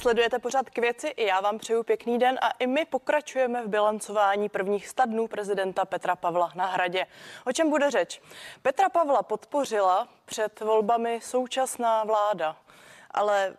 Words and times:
Sledujete 0.00 0.38
pořád 0.38 0.70
k 0.70 0.78
věci 0.78 1.08
i 1.08 1.26
já 1.26 1.40
vám 1.40 1.58
přeju 1.58 1.82
pěkný 1.82 2.18
den 2.18 2.38
a 2.42 2.50
i 2.50 2.66
my 2.66 2.84
pokračujeme 2.84 3.62
v 3.64 3.68
bilancování 3.68 4.48
prvních 4.48 4.88
sta 4.88 5.04
dnů 5.04 5.28
prezidenta 5.28 5.84
Petra 5.84 6.16
Pavla 6.16 6.52
na 6.54 6.66
hradě. 6.66 7.06
O 7.46 7.52
čem 7.52 7.70
bude 7.70 7.90
řeč? 7.90 8.22
Petra 8.62 8.88
Pavla 8.88 9.22
podpořila 9.22 10.08
před 10.24 10.60
volbami 10.60 11.20
současná 11.22 12.04
vláda, 12.04 12.56
ale 13.10 13.56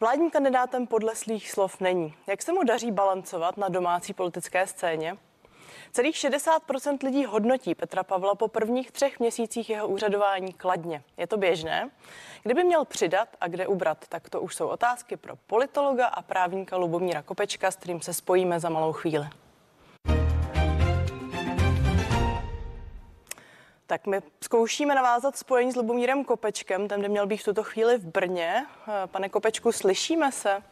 vládním 0.00 0.30
kandidátem 0.30 0.86
podle 0.86 1.14
svých 1.14 1.50
slov 1.50 1.80
není. 1.80 2.14
Jak 2.26 2.42
se 2.42 2.52
mu 2.52 2.62
daří 2.62 2.90
balancovat 2.90 3.56
na 3.56 3.68
domácí 3.68 4.14
politické 4.14 4.66
scéně? 4.66 5.16
Celých 5.94 6.16
60% 6.16 7.04
lidí 7.04 7.24
hodnotí 7.24 7.74
Petra 7.74 8.02
Pavla 8.02 8.34
po 8.34 8.48
prvních 8.48 8.90
třech 8.90 9.20
měsících 9.20 9.70
jeho 9.70 9.88
úřadování 9.88 10.52
kladně. 10.52 11.02
Je 11.16 11.26
to 11.26 11.36
běžné? 11.36 11.90
Kdyby 12.42 12.64
měl 12.64 12.84
přidat 12.84 13.28
a 13.40 13.48
kde 13.48 13.66
ubrat, 13.66 14.08
tak 14.08 14.30
to 14.30 14.40
už 14.40 14.54
jsou 14.54 14.68
otázky 14.68 15.16
pro 15.16 15.36
politologa 15.36 16.06
a 16.06 16.22
právníka 16.22 16.76
Lubomíra 16.76 17.22
Kopečka, 17.22 17.70
s 17.70 17.76
kterým 17.76 18.00
se 18.00 18.14
spojíme 18.14 18.60
za 18.60 18.68
malou 18.68 18.92
chvíli. 18.92 19.26
Tak 23.86 24.06
my 24.06 24.20
zkoušíme 24.44 24.94
navázat 24.94 25.36
spojení 25.36 25.72
s 25.72 25.76
Lubomírem 25.76 26.24
Kopečkem, 26.24 26.88
ten 26.88 27.02
by 27.02 27.08
měl 27.08 27.26
být 27.26 27.36
v 27.36 27.44
tuto 27.44 27.62
chvíli 27.62 27.98
v 27.98 28.06
Brně. 28.06 28.66
Pane 29.06 29.28
Kopečku, 29.28 29.72
slyšíme 29.72 30.32
se? 30.32 30.62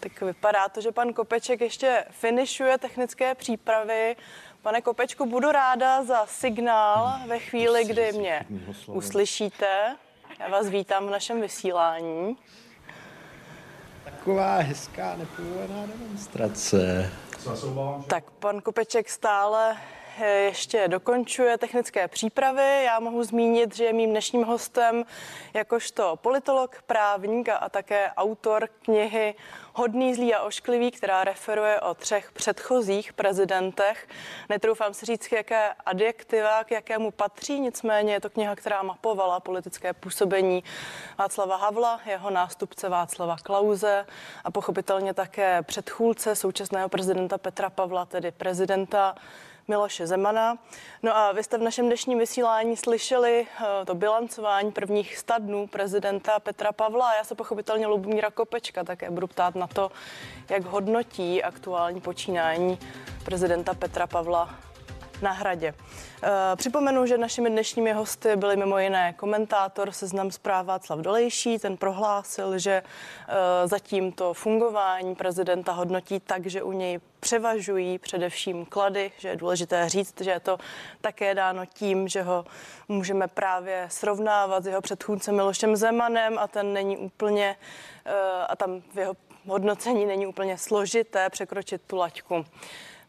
Tak 0.00 0.20
vypadá 0.20 0.68
to, 0.68 0.80
že 0.80 0.92
pan 0.92 1.12
Kopeček 1.12 1.60
ještě 1.60 2.04
finišuje 2.10 2.78
technické 2.78 3.34
přípravy. 3.34 4.16
Pane 4.62 4.80
Kopečku, 4.80 5.26
budu 5.26 5.50
ráda 5.50 6.04
za 6.04 6.26
signál 6.26 7.20
ve 7.26 7.38
chvíli, 7.38 7.84
kdy 7.84 8.12
mě 8.12 8.46
uslyšíte. 8.86 9.96
Já 10.38 10.48
vás 10.48 10.68
vítám 10.68 11.06
v 11.06 11.10
našem 11.10 11.40
vysílání. 11.40 12.36
Taková 14.04 14.56
hezká 14.56 15.16
nepovolená 15.16 15.86
demonstrace. 15.86 17.10
Tak 18.06 18.30
pan 18.30 18.60
Kopeček 18.60 19.08
stále 19.10 19.76
ještě 20.18 20.88
dokončuje 20.88 21.58
technické 21.58 22.08
přípravy. 22.08 22.84
Já 22.84 23.00
mohu 23.00 23.22
zmínit, 23.22 23.74
že 23.74 23.84
je 23.84 23.92
mým 23.92 24.10
dnešním 24.10 24.44
hostem 24.44 25.04
jakožto 25.54 26.16
politolog, 26.16 26.82
právník 26.86 27.48
a 27.48 27.68
také 27.68 28.10
autor 28.16 28.68
knihy 28.82 29.34
Hodný, 29.74 30.14
zlý 30.14 30.34
a 30.34 30.42
ošklivý, 30.42 30.90
která 30.90 31.24
referuje 31.24 31.80
o 31.80 31.94
třech 31.94 32.32
předchozích 32.32 33.12
prezidentech. 33.12 34.08
Netroufám 34.48 34.94
si 34.94 35.06
říct, 35.06 35.32
jaké 35.32 35.74
adjektiva 35.86 36.64
k 36.64 36.70
jakému 36.70 37.10
patří, 37.10 37.60
nicméně 37.60 38.12
je 38.12 38.20
to 38.20 38.30
kniha, 38.30 38.56
která 38.56 38.82
mapovala 38.82 39.40
politické 39.40 39.92
působení 39.92 40.64
Václava 41.18 41.56
Havla, 41.56 42.00
jeho 42.06 42.30
nástupce 42.30 42.88
Václava 42.88 43.36
Klauze 43.42 44.06
a 44.44 44.50
pochopitelně 44.50 45.14
také 45.14 45.62
předchůdce 45.62 46.36
současného 46.36 46.88
prezidenta 46.88 47.38
Petra 47.38 47.70
Pavla, 47.70 48.06
tedy 48.06 48.30
prezidenta 48.30 49.14
Miloše 49.68 50.06
Zemana. 50.06 50.58
No 51.02 51.16
a 51.16 51.32
vy 51.32 51.42
jste 51.42 51.58
v 51.58 51.62
našem 51.62 51.86
dnešním 51.86 52.18
vysílání 52.18 52.76
slyšeli 52.76 53.46
eh, 53.60 53.84
to 53.86 53.94
bilancování 53.94 54.72
prvních 54.72 55.18
sta 55.18 55.38
dnů 55.38 55.66
prezidenta 55.66 56.40
Petra 56.40 56.72
Pavla 56.72 57.14
já 57.14 57.24
se 57.24 57.34
pochopitelně 57.34 57.86
Lubomíra 57.86 58.30
Kopečka 58.30 58.84
také 58.84 59.10
budu 59.10 59.26
ptát 59.26 59.54
na 59.54 59.66
to, 59.66 59.90
jak 60.48 60.62
hodnotí 60.62 61.42
aktuální 61.42 62.00
počínání 62.00 62.78
prezidenta 63.24 63.74
Petra 63.74 64.06
Pavla 64.06 64.69
na 65.22 65.32
hradě. 65.32 65.74
Eh, 66.22 66.56
připomenu, 66.56 67.06
že 67.06 67.18
našimi 67.18 67.50
dnešními 67.50 67.92
hosty 67.92 68.36
byli 68.36 68.56
mimo 68.56 68.78
jiné 68.78 69.12
komentátor 69.12 69.92
seznam 69.92 70.30
zpráv 70.30 70.66
Václav 70.66 70.98
Dolejší. 70.98 71.58
Ten 71.58 71.76
prohlásil, 71.76 72.58
že 72.58 72.82
eh, 72.82 73.68
zatím 73.68 74.12
to 74.12 74.34
fungování 74.34 75.14
prezidenta 75.14 75.72
hodnotí 75.72 76.20
tak, 76.20 76.46
že 76.46 76.62
u 76.62 76.72
něj 76.72 77.00
převažují 77.20 77.98
především 77.98 78.66
klady, 78.66 79.12
že 79.18 79.28
je 79.28 79.36
důležité 79.36 79.88
říct, 79.88 80.20
že 80.20 80.30
je 80.30 80.40
to 80.40 80.58
také 81.00 81.34
dáno 81.34 81.66
tím, 81.66 82.08
že 82.08 82.22
ho 82.22 82.44
můžeme 82.88 83.28
právě 83.28 83.86
srovnávat 83.90 84.64
s 84.64 84.66
jeho 84.66 84.80
předchůdcem 84.80 85.36
Milošem 85.36 85.76
Zemanem 85.76 86.38
a 86.38 86.48
ten 86.48 86.72
není 86.72 86.96
úplně, 86.96 87.56
eh, 88.04 88.12
a 88.48 88.56
tam 88.56 88.82
v 88.94 88.98
jeho 88.98 89.14
hodnocení 89.46 90.06
není 90.06 90.26
úplně 90.26 90.58
složité 90.58 91.30
překročit 91.30 91.82
tu 91.86 91.96
laťku. 91.96 92.44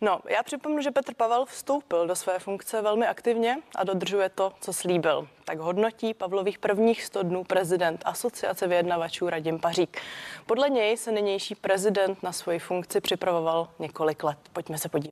No, 0.04 0.20
já 0.30 0.44
připomenu, 0.44 0.82
že 0.82 0.92
Petr 0.92 1.14
Pavel 1.14 1.46
vstoupil 1.46 2.08
do 2.08 2.16
své 2.16 2.40
funkce 2.40 2.82
velmi 2.82 3.08
aktivně 3.08 3.58
a 3.76 3.84
dodržuje 3.84 4.30
to, 4.30 4.54
co 4.62 4.74
slíbil. 4.74 5.28
Tak 5.46 5.60
hodnotí 5.60 6.14
Pavlových 6.14 6.60
prvních 6.60 7.04
100 7.04 7.24
dnů 7.24 7.44
prezident 7.44 8.02
Asociace 8.06 8.68
vyjednavačů 8.68 9.30
Radim 9.30 9.60
Pařík. 9.60 10.02
Podle 10.46 10.70
něj 10.70 10.98
se 10.98 11.12
nynější 11.12 11.56
prezident 11.56 12.24
na 12.24 12.32
svoji 12.32 12.60
funkci 12.60 13.02
připravoval 13.02 13.70
několik 13.80 14.24
let. 14.24 14.38
Pojďme 14.54 14.78
se 14.78 14.90
podívat. 14.90 15.12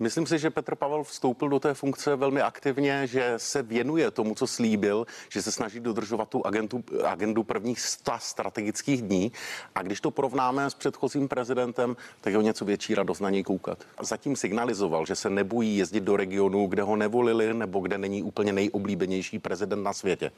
Myslím 0.00 0.26
si, 0.26 0.38
že 0.38 0.50
Petr 0.50 0.74
Pavel 0.74 1.04
vstoupil 1.04 1.48
do 1.48 1.60
té 1.60 1.74
funkce 1.74 2.16
velmi 2.16 2.42
aktivně, 2.42 3.06
že 3.06 3.34
se 3.36 3.62
věnuje 3.62 4.10
tomu, 4.10 4.34
co 4.34 4.46
slíbil, 4.46 5.06
že 5.28 5.42
se 5.42 5.52
snaží 5.52 5.80
dodržovat 5.80 6.28
tu 6.28 6.46
agendu, 6.46 6.84
agendu 7.04 7.42
prvních 7.42 7.80
sta 7.80 8.18
strategických 8.18 9.02
dní. 9.02 9.32
A 9.74 9.82
když 9.82 10.00
to 10.00 10.10
porovnáme 10.10 10.70
s 10.70 10.74
předchozím 10.74 11.28
prezidentem, 11.28 11.96
tak 12.20 12.32
je 12.32 12.38
o 12.38 12.42
něco 12.42 12.64
větší 12.64 12.94
radost 12.94 13.20
na 13.20 13.30
něj 13.30 13.42
koukat. 13.42 13.84
Zatím 14.02 14.36
signalizoval, 14.36 15.06
že 15.06 15.14
se 15.14 15.30
nebojí 15.30 15.76
jezdit 15.76 16.00
do 16.00 16.16
regionu, 16.16 16.66
kde 16.66 16.82
ho 16.82 16.96
nevolili 16.96 17.54
nebo 17.54 17.80
kde 17.80 17.98
není 17.98 18.22
úplně 18.22 18.52
nejoblíbenější 18.52 19.38
prezident 19.38 19.82
na 19.82 19.92
světě. 19.92 20.32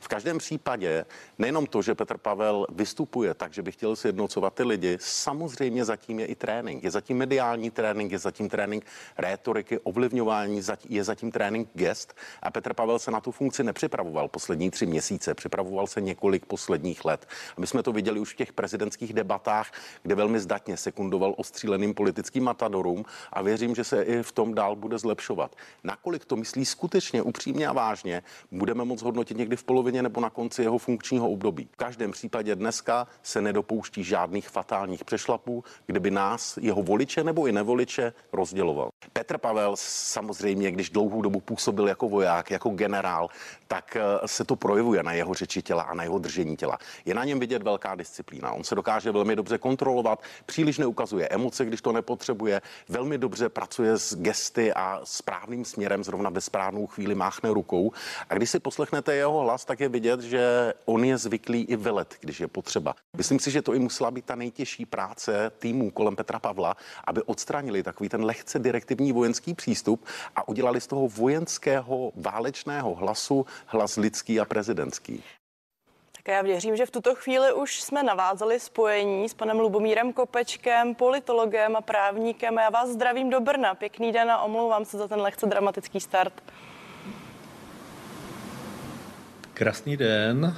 V 0.00 0.08
každém 0.08 0.38
případě 0.38 1.04
nejenom 1.38 1.66
to, 1.66 1.82
že 1.82 1.94
Petr 1.94 2.18
Pavel 2.18 2.66
vystupuje 2.68 3.34
tak, 3.34 3.52
že 3.52 3.62
by 3.62 3.72
chtěl 3.72 3.96
sjednocovat 3.96 4.54
ty 4.54 4.62
lidi, 4.62 4.98
samozřejmě 5.00 5.84
zatím 5.84 6.20
je 6.20 6.26
i 6.26 6.34
trénink. 6.34 6.84
Je 6.84 6.90
zatím 6.90 7.16
mediální 7.16 7.70
trénink, 7.70 8.12
je 8.12 8.18
zatím 8.18 8.48
trénink 8.48 8.84
rétoriky, 9.18 9.78
ovlivňování 9.78 10.60
je 10.88 11.04
zatím 11.04 11.32
trénink 11.32 11.68
gest 11.74 12.14
a 12.42 12.50
Petr 12.50 12.74
Pavel 12.74 12.98
se 12.98 13.10
na 13.10 13.20
tu 13.20 13.30
funkci 13.30 13.64
nepřipravoval 13.64 14.28
poslední 14.28 14.70
tři 14.70 14.86
měsíce, 14.86 15.34
připravoval 15.34 15.86
se 15.86 16.00
několik 16.00 16.46
posledních 16.46 17.04
let. 17.04 17.26
A 17.56 17.60
my 17.60 17.66
jsme 17.66 17.82
to 17.82 17.92
viděli 17.92 18.20
už 18.20 18.32
v 18.32 18.36
těch 18.36 18.52
prezidentských 18.52 19.12
debatách, 19.12 19.72
kde 20.02 20.14
velmi 20.14 20.40
zdatně 20.40 20.76
sekundoval 20.76 21.34
ostříleným 21.36 21.94
politickým 21.94 22.44
matadorům 22.44 23.04
a 23.32 23.42
věřím, 23.42 23.74
že 23.74 23.84
se 23.84 24.02
i 24.02 24.22
v 24.22 24.32
tom 24.32 24.54
dál 24.54 24.76
bude 24.76 24.98
zlepšovat. 24.98 25.56
Nakolik 25.84 26.24
to 26.24 26.36
myslí 26.36 26.64
skutečně 26.64 27.22
upřímně 27.22 27.68
a 27.68 27.72
vážně, 27.72 28.22
budeme 28.50 28.84
moc 28.84 29.02
hodnotit 29.02 29.36
někdy 29.36 29.56
v 29.56 29.64
polovině 29.64 30.02
nebo 30.02 30.20
na 30.20 30.30
konci 30.30 30.62
jeho 30.62 30.78
funkčního 30.78 31.30
období. 31.30 31.68
V 31.72 31.76
každém 31.76 32.10
případě 32.10 32.56
dneska 32.56 33.06
se 33.22 33.40
nedopouští 33.40 34.04
žádných 34.04 34.48
fatálních 34.48 35.04
přešlapů, 35.04 35.64
kdyby 35.86 36.10
nás, 36.10 36.58
jeho 36.62 36.82
voliče 36.82 37.24
nebo 37.24 37.46
i 37.46 37.52
nevoliče, 37.52 38.12
rozděloval. 38.32 38.90
Petr 39.12 39.38
Pavel 39.38 39.72
samozřejmě, 39.78 40.70
když 40.70 40.90
dlouhou 40.90 41.22
dobu 41.22 41.40
působil 41.40 41.88
jako 41.88 42.08
voják, 42.08 42.50
jako 42.50 42.70
generál, 42.70 43.28
tak 43.68 43.96
eh, 43.96 44.28
se 44.28 44.44
to 44.44 44.56
projevuje 44.56 45.02
na 45.02 45.12
jeho 45.12 45.34
řeči 45.34 45.62
těla 45.62 45.82
a 45.82 45.94
na 45.94 46.02
jeho 46.02 46.18
držení 46.18 46.56
těla. 46.56 46.78
Je 47.04 47.14
na 47.14 47.24
něm 47.24 47.40
vidět 47.40 47.62
velká 47.62 47.94
disciplína. 47.94 48.52
On 48.52 48.64
se 48.64 48.74
dokáže 48.74 49.12
velmi 49.12 49.36
dobře 49.36 49.58
kontrolovat, 49.58 50.22
příliš 50.46 50.78
neukazuje 50.78 51.28
emoce, 51.28 51.64
když 51.64 51.82
to 51.82 51.92
nepotřebuje, 51.92 52.62
velmi 52.88 53.18
dobře 53.18 53.48
pracuje 53.48 53.98
s 53.98 54.16
gesty 54.16 54.72
a 54.72 55.00
správným 55.04 55.64
směrem, 55.64 56.04
zrovna 56.04 56.30
ve 56.30 56.40
správnou 56.40 56.86
chvíli 56.86 57.14
máchne 57.14 57.50
rukou. 57.50 57.92
A 58.30 58.34
když 58.34 58.50
si 58.50 58.58
poslechnete 58.60 59.14
jeho 59.14 59.40
hlas, 59.40 59.64
tak 59.64 59.80
je 59.80 59.88
vidět, 59.88 60.20
že 60.20 60.72
on 60.84 61.04
je 61.04 61.18
zvyklý 61.18 61.62
i 61.62 61.76
velet, 61.76 62.14
když 62.20 62.40
je 62.40 62.48
potřeba. 62.48 62.94
Myslím 63.16 63.38
si, 63.38 63.50
že 63.50 63.62
to 63.62 63.74
i 63.74 63.78
musela 63.78 64.10
být 64.10 64.24
ta 64.24 64.34
nejtěžší 64.34 64.86
práce 64.86 65.50
týmu 65.58 65.90
kolem 65.90 66.16
Petra 66.16 66.38
Pavla, 66.38 66.76
aby 67.04 67.22
odstranili 67.22 67.82
takový 67.82 68.08
ten 68.08 68.24
lehce 68.24 68.58
direktivní 68.86 69.12
vojenský 69.12 69.54
přístup 69.54 70.04
a 70.36 70.48
udělali 70.48 70.80
z 70.80 70.86
toho 70.86 71.08
vojenského 71.08 72.12
válečného 72.16 72.94
hlasu 72.94 73.46
hlas 73.66 73.96
lidský 73.96 74.40
a 74.40 74.44
prezidentský. 74.44 75.22
Tak 76.12 76.28
já 76.28 76.42
věřím, 76.42 76.76
že 76.76 76.86
v 76.86 76.90
tuto 76.90 77.14
chvíli 77.14 77.52
už 77.52 77.80
jsme 77.80 78.02
navázali 78.02 78.60
spojení 78.60 79.28
s 79.28 79.34
panem 79.34 79.58
Lubomírem 79.58 80.12
Kopečkem, 80.12 80.94
politologem 80.94 81.76
a 81.76 81.80
právníkem. 81.80 82.56
Já 82.56 82.70
vás 82.70 82.88
zdravím 82.88 83.30
do 83.30 83.40
Brna. 83.40 83.74
Pěkný 83.74 84.12
den 84.12 84.30
a 84.30 84.42
omlouvám 84.42 84.84
se 84.84 84.98
za 84.98 85.08
ten 85.08 85.20
lehce 85.20 85.46
dramatický 85.46 86.00
start. 86.00 86.32
Krásný 89.54 89.96
den, 89.96 90.56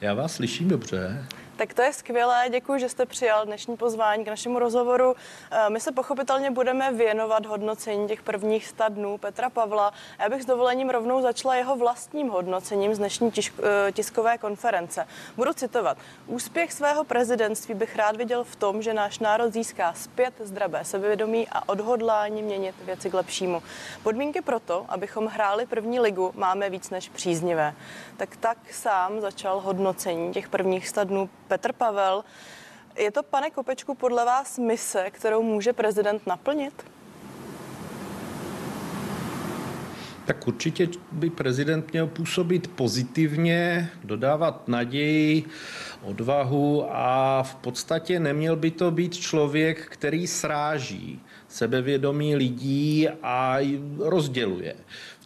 já 0.00 0.14
vás 0.14 0.34
slyším 0.34 0.68
dobře. 0.68 1.26
Tak 1.62 1.74
to 1.74 1.82
je 1.82 1.92
skvělé, 1.92 2.44
děkuji, 2.50 2.80
že 2.80 2.88
jste 2.88 3.06
přijal 3.06 3.46
dnešní 3.46 3.76
pozvání 3.76 4.24
k 4.24 4.28
našemu 4.28 4.58
rozhovoru. 4.58 5.14
Eh, 5.50 5.70
my 5.70 5.80
se 5.80 5.92
pochopitelně 5.92 6.50
budeme 6.50 6.92
věnovat 6.92 7.46
hodnocení 7.46 8.08
těch 8.08 8.22
prvních 8.22 8.66
sta 8.66 8.88
dnů 8.88 9.18
Petra 9.18 9.50
Pavla. 9.50 9.92
Já 10.18 10.28
bych 10.28 10.42
s 10.42 10.46
dovolením 10.46 10.90
rovnou 10.90 11.22
začala 11.22 11.54
jeho 11.54 11.76
vlastním 11.76 12.28
hodnocením 12.28 12.94
z 12.94 12.98
dnešní 12.98 13.32
eh, 13.38 13.92
tiskové 13.92 14.38
konference. 14.38 15.06
Budu 15.36 15.52
citovat. 15.52 15.98
Úspěch 16.26 16.72
svého 16.72 17.04
prezidentství 17.04 17.74
bych 17.74 17.96
rád 17.96 18.16
viděl 18.16 18.44
v 18.44 18.56
tom, 18.56 18.82
že 18.82 18.94
náš 18.94 19.18
národ 19.18 19.52
získá 19.52 19.92
zpět 19.92 20.34
zdravé 20.40 20.84
sebevědomí 20.84 21.48
a 21.52 21.68
odhodlání 21.68 22.42
měnit 22.42 22.74
věci 22.84 23.10
k 23.10 23.14
lepšímu. 23.14 23.62
Podmínky 24.02 24.40
pro 24.40 24.60
to, 24.60 24.86
abychom 24.88 25.26
hráli 25.26 25.66
první 25.66 26.00
ligu, 26.00 26.32
máme 26.34 26.70
víc 26.70 26.90
než 26.90 27.08
příznivé. 27.08 27.74
Tak 28.16 28.36
tak 28.36 28.58
sám 28.70 29.20
začal 29.20 29.60
hodnocení 29.60 30.32
těch 30.32 30.48
prvních 30.48 30.88
sta 30.88 31.04
dnů 31.04 31.30
Petr 31.52 31.72
Pavel. 31.72 32.24
Je 32.98 33.10
to, 33.10 33.22
pane 33.22 33.50
Kopečku, 33.50 33.94
podle 33.94 34.24
vás 34.24 34.58
mise, 34.58 35.10
kterou 35.10 35.42
může 35.42 35.72
prezident 35.72 36.26
naplnit? 36.26 36.84
Tak 40.24 40.48
určitě 40.48 40.88
by 41.12 41.30
prezident 41.30 41.92
měl 41.92 42.06
působit 42.06 42.66
pozitivně, 42.66 43.90
dodávat 44.04 44.68
naději, 44.68 45.44
odvahu 46.02 46.86
a 46.90 47.42
v 47.42 47.54
podstatě 47.54 48.20
neměl 48.20 48.56
by 48.56 48.70
to 48.70 48.90
být 48.90 49.16
člověk, 49.16 49.86
který 49.86 50.26
sráží 50.26 51.20
sebevědomí 51.48 52.36
lidí 52.36 53.08
a 53.22 53.58
rozděluje. 53.98 54.74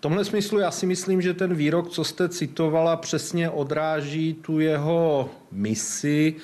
V 0.06 0.08
tomhle 0.08 0.24
smyslu 0.24 0.58
já 0.58 0.70
si 0.70 0.86
myslím, 0.86 1.22
že 1.22 1.34
ten 1.34 1.54
výrok, 1.54 1.88
co 1.88 2.04
jste 2.04 2.28
citovala, 2.28 2.96
přesně 2.96 3.50
odráží 3.50 4.34
tu 4.34 4.60
jeho 4.60 5.30
misi, 5.52 6.34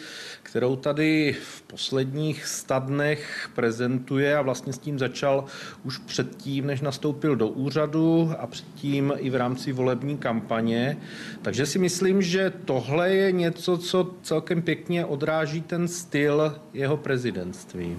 kterou 0.43 0.77
tady 0.77 1.37
v 1.43 1.63
posledních 1.63 2.47
stadnech 2.47 3.51
prezentuje 3.55 4.37
a 4.37 4.43
vlastně 4.43 4.73
s 4.73 4.79
tím 4.79 4.99
začal 4.99 5.45
už 5.85 5.99
předtím, 5.99 6.67
než 6.67 6.81
nastoupil 6.81 7.37
do 7.37 7.49
úřadu 7.49 8.33
a 8.39 8.47
předtím 8.47 9.13
i 9.17 9.31
v 9.31 9.35
rámci 9.35 9.73
volební 9.73 10.19
kampaně. 10.19 10.97
Takže 11.43 11.67
si 11.67 11.79
myslím, 11.79 12.23
že 12.23 12.53
tohle 12.65 13.11
je 13.11 13.33
něco, 13.33 13.79
co 13.79 14.11
celkem 14.23 14.63
pěkně 14.63 15.05
odráží 15.05 15.61
ten 15.61 15.89
styl 15.89 16.55
jeho 16.73 16.97
prezidentství. 16.97 17.97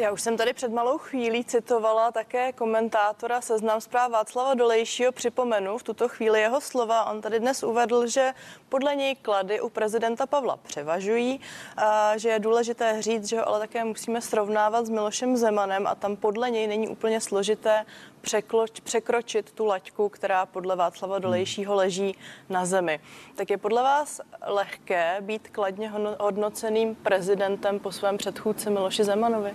Já 0.00 0.12
už 0.12 0.22
jsem 0.22 0.36
tady 0.36 0.52
před 0.52 0.72
malou 0.72 0.98
chvílí 0.98 1.44
citovala 1.44 2.12
také 2.12 2.52
komentátora 2.52 3.40
Seznam 3.40 3.80
zpráv 3.80 4.10
Václava 4.10 4.54
Dolejšího. 4.54 5.12
Připomenu 5.12 5.78
v 5.78 5.82
tuto 5.82 6.08
chvíli 6.08 6.40
jeho 6.40 6.60
slova. 6.60 7.04
On 7.04 7.20
tady 7.20 7.40
dnes 7.40 7.62
uvedl, 7.62 8.06
že 8.06 8.32
podle 8.68 8.96
něj 8.96 9.14
klady 9.14 9.60
u 9.60 9.68
prezidenta 9.68 10.26
Pavla 10.26 10.56
převažují, 10.56 11.40
a 11.76 12.16
že 12.16 12.28
je 12.28 12.38
důležité 12.38 13.02
říct, 13.02 13.28
že 13.28 13.38
ho 13.38 13.48
ale 13.48 13.58
také 13.58 13.84
musíme 13.84 14.20
srovnávat 14.20 14.86
s 14.86 14.90
Milošem 14.90 15.36
Zemanem 15.36 15.86
a 15.86 15.94
tam 15.94 16.16
podle 16.16 16.50
něj 16.50 16.66
není 16.66 16.88
úplně 16.88 17.20
složité 17.20 17.86
překloč, 18.20 18.80
překročit 18.80 19.50
tu 19.50 19.64
laťku, 19.64 20.08
která 20.08 20.46
podle 20.46 20.76
Václava 20.76 21.18
Dolejšího 21.18 21.74
leží 21.74 22.16
na 22.48 22.66
zemi. 22.66 23.00
Tak 23.36 23.50
je 23.50 23.58
podle 23.58 23.82
vás 23.82 24.20
lehké 24.46 25.16
být 25.20 25.48
kladně 25.48 25.92
hodnoceným 26.18 26.94
prezidentem 26.94 27.78
po 27.78 27.92
svém 27.92 28.18
předchůdci 28.18 28.70
Miloši 28.70 29.04
Zemanovi? 29.04 29.54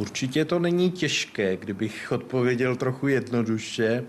Určitě 0.00 0.44
to 0.44 0.58
není 0.58 0.90
těžké, 0.90 1.56
kdybych 1.56 2.12
odpověděl 2.12 2.76
trochu 2.76 3.08
jednoduše. 3.08 4.04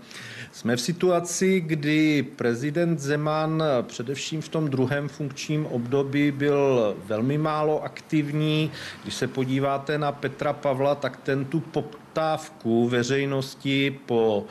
Jsme 0.52 0.76
v 0.76 0.80
situaci, 0.80 1.60
kdy 1.60 2.22
prezident 2.22 2.98
Zeman 2.98 3.62
především 3.82 4.40
v 4.40 4.48
tom 4.48 4.68
druhém 4.68 5.08
funkčním 5.08 5.66
období 5.66 6.30
byl 6.30 6.96
velmi 7.06 7.38
málo 7.38 7.84
aktivní. 7.84 8.70
Když 9.02 9.14
se 9.14 9.26
podíváte 9.26 9.98
na 9.98 10.12
Petra 10.12 10.52
Pavla, 10.52 10.94
tak 10.94 11.16
ten 11.16 11.44
tu 11.44 11.60
poptávku 12.12 12.88
veřejnosti 12.88 14.00
po 14.06 14.46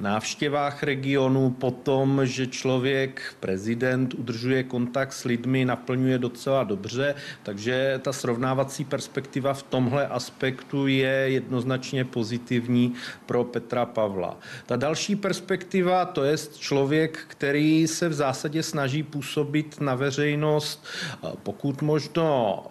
návštěvách 0.00 0.82
regionu, 0.82 1.50
po 1.50 1.70
tom, 1.70 2.20
že 2.26 2.46
člověk, 2.46 3.34
prezident, 3.40 4.14
udržuje 4.14 4.62
kontakt 4.62 5.12
s 5.12 5.24
lidmi, 5.24 5.64
naplňuje 5.64 6.18
docela 6.18 6.64
dobře, 6.64 7.14
takže 7.42 8.00
ta 8.02 8.12
srovnávací 8.12 8.84
perspektiva 8.84 9.54
v 9.54 9.62
tomhle 9.62 10.06
aspektu 10.06 10.86
je 10.86 11.08
jednoznačně 11.08 12.04
pozitivní 12.04 12.94
pro 13.26 13.44
Petra 13.44 13.86
Pavla. 13.86 14.36
Ta 14.66 14.76
další 14.76 15.16
perspektiva, 15.16 16.04
to 16.04 16.24
je 16.24 16.36
člověk, 16.58 17.18
který 17.28 17.86
se 17.86 18.08
v 18.08 18.12
zásadě 18.12 18.62
snaží 18.62 19.02
působit 19.02 19.80
na 19.80 19.94
veřejnost 19.94 20.86
pokud 21.42 21.82
možno 21.82 22.64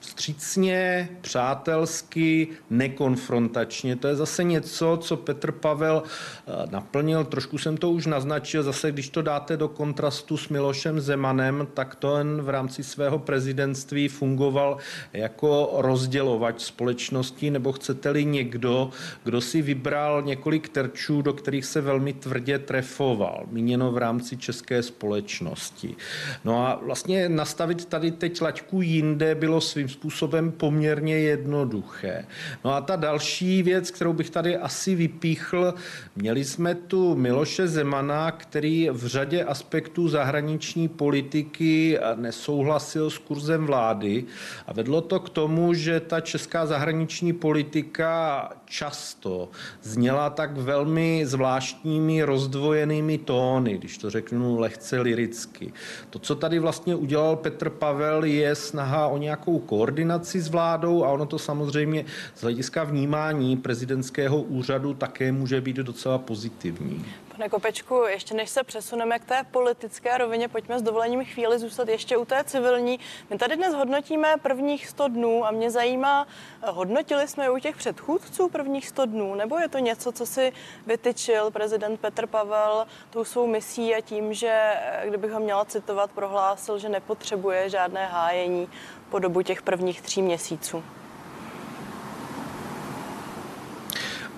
vstřícně, 0.00 1.08
přátelsky, 1.20 2.48
nekonfrontačně. 2.70 3.96
To 3.96 4.08
je 4.08 4.16
zase 4.16 4.44
něco, 4.44 4.98
co 5.02 5.16
Petr 5.16 5.52
Pavel 5.52 6.02
eh, 6.02 6.52
naplnil. 6.70 7.24
Trošku 7.24 7.58
jsem 7.58 7.76
to 7.76 7.90
už 7.90 8.06
naznačil. 8.06 8.62
Zase, 8.62 8.92
když 8.92 9.08
to 9.08 9.22
dáte 9.22 9.56
do 9.56 9.68
kontrastu 9.68 10.36
s 10.36 10.48
Milošem 10.48 11.00
Zemanem, 11.00 11.68
tak 11.74 11.94
to 11.94 12.16
jen 12.16 12.42
v 12.42 12.48
rámci 12.48 12.84
svého 12.84 13.18
prezidentství 13.18 14.08
fungoval 14.08 14.76
jako 15.12 15.70
rozdělovač 15.76 16.60
společnosti, 16.60 17.50
nebo 17.50 17.72
chcete-li 17.72 18.24
někdo, 18.24 18.90
kdo 19.24 19.40
si 19.40 19.62
vybral 19.62 20.22
několik 20.22 20.68
terčů, 20.68 21.22
do 21.22 21.32
kterých 21.32 21.64
se 21.64 21.80
velmi 21.80 22.12
tvrdě 22.12 22.58
trefoval, 22.58 23.46
míněno 23.50 23.92
v 23.92 23.98
rámci 23.98 24.36
české 24.36 24.82
společnosti. 24.82 25.96
No 26.44 26.66
a 26.66 26.80
vlastně 26.84 27.28
nastavit 27.28 27.84
tady 27.84 28.10
teď 28.10 28.40
laťku 28.40 28.82
jinde 28.82 29.34
bylo 29.34 29.60
svým 29.60 29.89
způsobem 29.90 30.52
poměrně 30.52 31.18
jednoduché. 31.18 32.24
No 32.64 32.74
a 32.74 32.80
ta 32.80 32.96
další 32.96 33.62
věc, 33.62 33.90
kterou 33.90 34.12
bych 34.12 34.30
tady 34.30 34.56
asi 34.56 34.94
vypíchl, 34.94 35.74
měli 36.16 36.44
jsme 36.44 36.74
tu 36.74 37.14
Miloše 37.14 37.68
Zemana, 37.68 38.30
který 38.30 38.88
v 38.92 39.06
řadě 39.06 39.44
aspektů 39.44 40.08
zahraniční 40.08 40.88
politiky 40.88 41.98
nesouhlasil 42.16 43.10
s 43.10 43.18
kurzem 43.18 43.66
vlády 43.66 44.24
a 44.66 44.72
vedlo 44.72 45.00
to 45.00 45.20
k 45.20 45.28
tomu, 45.28 45.74
že 45.74 46.00
ta 46.00 46.20
česká 46.20 46.66
zahraniční 46.66 47.32
politika 47.32 48.48
často 48.64 49.48
zněla 49.82 50.30
tak 50.30 50.56
velmi 50.56 51.22
zvláštními 51.26 52.22
rozdvojenými 52.22 53.18
tóny, 53.18 53.78
když 53.78 53.98
to 53.98 54.10
řeknu 54.10 54.58
lehce 54.58 55.00
liricky. 55.00 55.72
To, 56.10 56.18
co 56.18 56.34
tady 56.34 56.58
vlastně 56.58 56.94
udělal 56.94 57.36
Petr 57.36 57.70
Pavel, 57.70 58.24
je 58.24 58.54
snaha 58.54 59.06
o 59.06 59.18
nějakou 59.18 59.58
koordinaci 59.80 60.40
s 60.40 60.48
vládou 60.48 61.04
a 61.04 61.08
ono 61.08 61.26
to 61.26 61.38
samozřejmě 61.38 62.04
z 62.34 62.42
hlediska 62.42 62.84
vnímání 62.84 63.56
prezidentského 63.56 64.42
úřadu 64.42 64.94
také 64.94 65.32
může 65.32 65.60
být 65.60 65.76
docela 65.76 66.18
pozitivní. 66.18 67.04
Pane 67.40 67.48
Kopečku, 67.48 67.94
ještě 67.94 68.34
než 68.34 68.50
se 68.50 68.64
přesuneme 68.64 69.18
k 69.18 69.24
té 69.24 69.44
politické 69.50 70.18
rovině, 70.18 70.48
pojďme 70.48 70.78
s 70.78 70.82
dovolením 70.82 71.24
chvíli 71.24 71.58
zůstat 71.58 71.88
ještě 71.88 72.16
u 72.16 72.24
té 72.24 72.44
civilní. 72.44 73.00
My 73.30 73.38
tady 73.38 73.56
dnes 73.56 73.74
hodnotíme 73.74 74.34
prvních 74.42 74.88
100 74.88 75.08
dnů 75.08 75.46
a 75.46 75.50
mě 75.50 75.70
zajímá, 75.70 76.26
hodnotili 76.66 77.28
jsme 77.28 77.50
u 77.50 77.58
těch 77.58 77.76
předchůdců 77.76 78.48
prvních 78.48 78.88
100 78.88 79.06
dnů, 79.06 79.34
nebo 79.34 79.58
je 79.58 79.68
to 79.68 79.78
něco, 79.78 80.12
co 80.12 80.26
si 80.26 80.52
vytyčil 80.86 81.50
prezident 81.50 82.00
Petr 82.00 82.26
Pavel 82.26 82.86
tou 83.10 83.24
svou 83.24 83.46
misí 83.46 83.94
a 83.94 84.00
tím, 84.00 84.34
že, 84.34 84.72
kdybych 85.04 85.30
ho 85.30 85.40
měla 85.40 85.64
citovat, 85.64 86.10
prohlásil, 86.10 86.78
že 86.78 86.88
nepotřebuje 86.88 87.70
žádné 87.70 88.06
hájení 88.06 88.68
po 89.10 89.18
dobu 89.18 89.42
těch 89.42 89.62
prvních 89.62 90.02
tří 90.02 90.22
měsíců? 90.22 90.84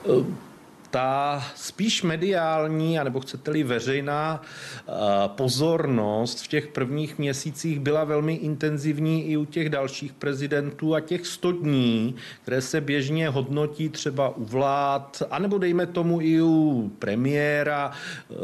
Uh 0.04 0.51
ta 0.92 1.44
spíš 1.54 2.02
mediální, 2.02 2.98
anebo 2.98 3.20
chcete-li 3.20 3.62
veřejná 3.62 4.42
eh, 4.42 4.92
pozornost 5.26 6.44
v 6.44 6.48
těch 6.48 6.66
prvních 6.66 7.18
měsících 7.18 7.80
byla 7.80 8.04
velmi 8.04 8.34
intenzivní 8.34 9.30
i 9.30 9.36
u 9.36 9.44
těch 9.44 9.68
dalších 9.68 10.12
prezidentů 10.12 10.94
a 10.94 11.00
těch 11.00 11.26
100 11.26 11.52
dní, 11.52 12.14
které 12.42 12.60
se 12.60 12.80
běžně 12.80 13.28
hodnotí 13.28 13.88
třeba 13.88 14.36
u 14.36 14.44
vlád, 14.44 15.22
anebo 15.30 15.58
dejme 15.58 15.86
tomu 15.86 16.20
i 16.20 16.42
u 16.42 16.92
premiéra, 16.98 17.92
eh, 18.30 18.34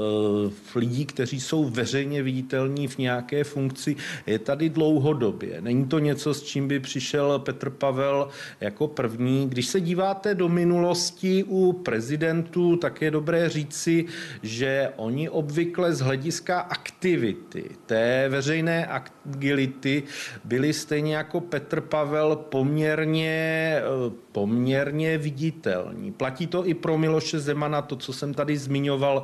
lidí, 0.74 1.06
kteří 1.06 1.40
jsou 1.40 1.68
veřejně 1.68 2.22
viditelní 2.22 2.88
v 2.88 2.98
nějaké 2.98 3.44
funkci, 3.44 3.96
je 4.26 4.38
tady 4.38 4.68
dlouhodobě. 4.68 5.60
Není 5.60 5.84
to 5.84 5.98
něco, 5.98 6.34
s 6.34 6.42
čím 6.42 6.68
by 6.68 6.80
přišel 6.80 7.38
Petr 7.38 7.70
Pavel 7.70 8.28
jako 8.60 8.88
první. 8.88 9.48
Když 9.48 9.66
se 9.66 9.80
díváte 9.80 10.34
do 10.34 10.48
minulosti 10.48 11.44
u 11.44 11.72
prezidentů, 11.72 12.37
prezidentů, 12.42 12.76
tak 12.76 13.02
je 13.02 13.10
dobré 13.10 13.48
říci, 13.48 14.04
že 14.42 14.92
oni 14.96 15.28
obvykle 15.28 15.94
z 15.94 16.00
hlediska 16.00 16.60
aktivity, 16.60 17.64
té 17.86 18.28
veřejné 18.28 18.86
agility, 18.86 20.02
byli 20.44 20.72
stejně 20.72 21.16
jako 21.16 21.40
Petr 21.40 21.80
Pavel 21.80 22.36
poměrně, 22.36 23.76
eh, 23.78 24.12
poměrně 24.32 25.18
viditelní. 25.18 26.12
Platí 26.12 26.46
to 26.46 26.66
i 26.66 26.74
pro 26.74 26.98
Miloše 26.98 27.40
Zemana, 27.40 27.82
to, 27.82 27.96
co 27.96 28.12
jsem 28.12 28.34
tady 28.34 28.56
zmiňoval, 28.56 29.22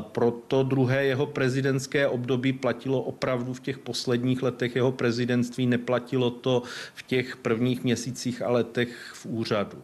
pro 0.00 0.30
to 0.30 0.62
druhé 0.62 1.04
jeho 1.04 1.26
prezidentské 1.26 2.06
období 2.08 2.52
platilo 2.52 3.02
opravdu 3.02 3.54
v 3.54 3.60
těch 3.60 3.78
posledních 3.78 4.42
letech 4.42 4.76
jeho 4.76 4.92
prezidentství, 4.92 5.66
neplatilo 5.66 6.30
to 6.30 6.62
v 6.94 7.02
těch 7.02 7.36
prvních 7.36 7.84
měsících 7.84 8.42
a 8.42 8.50
letech 8.50 8.90
v 9.14 9.26
úřadu. 9.26 9.78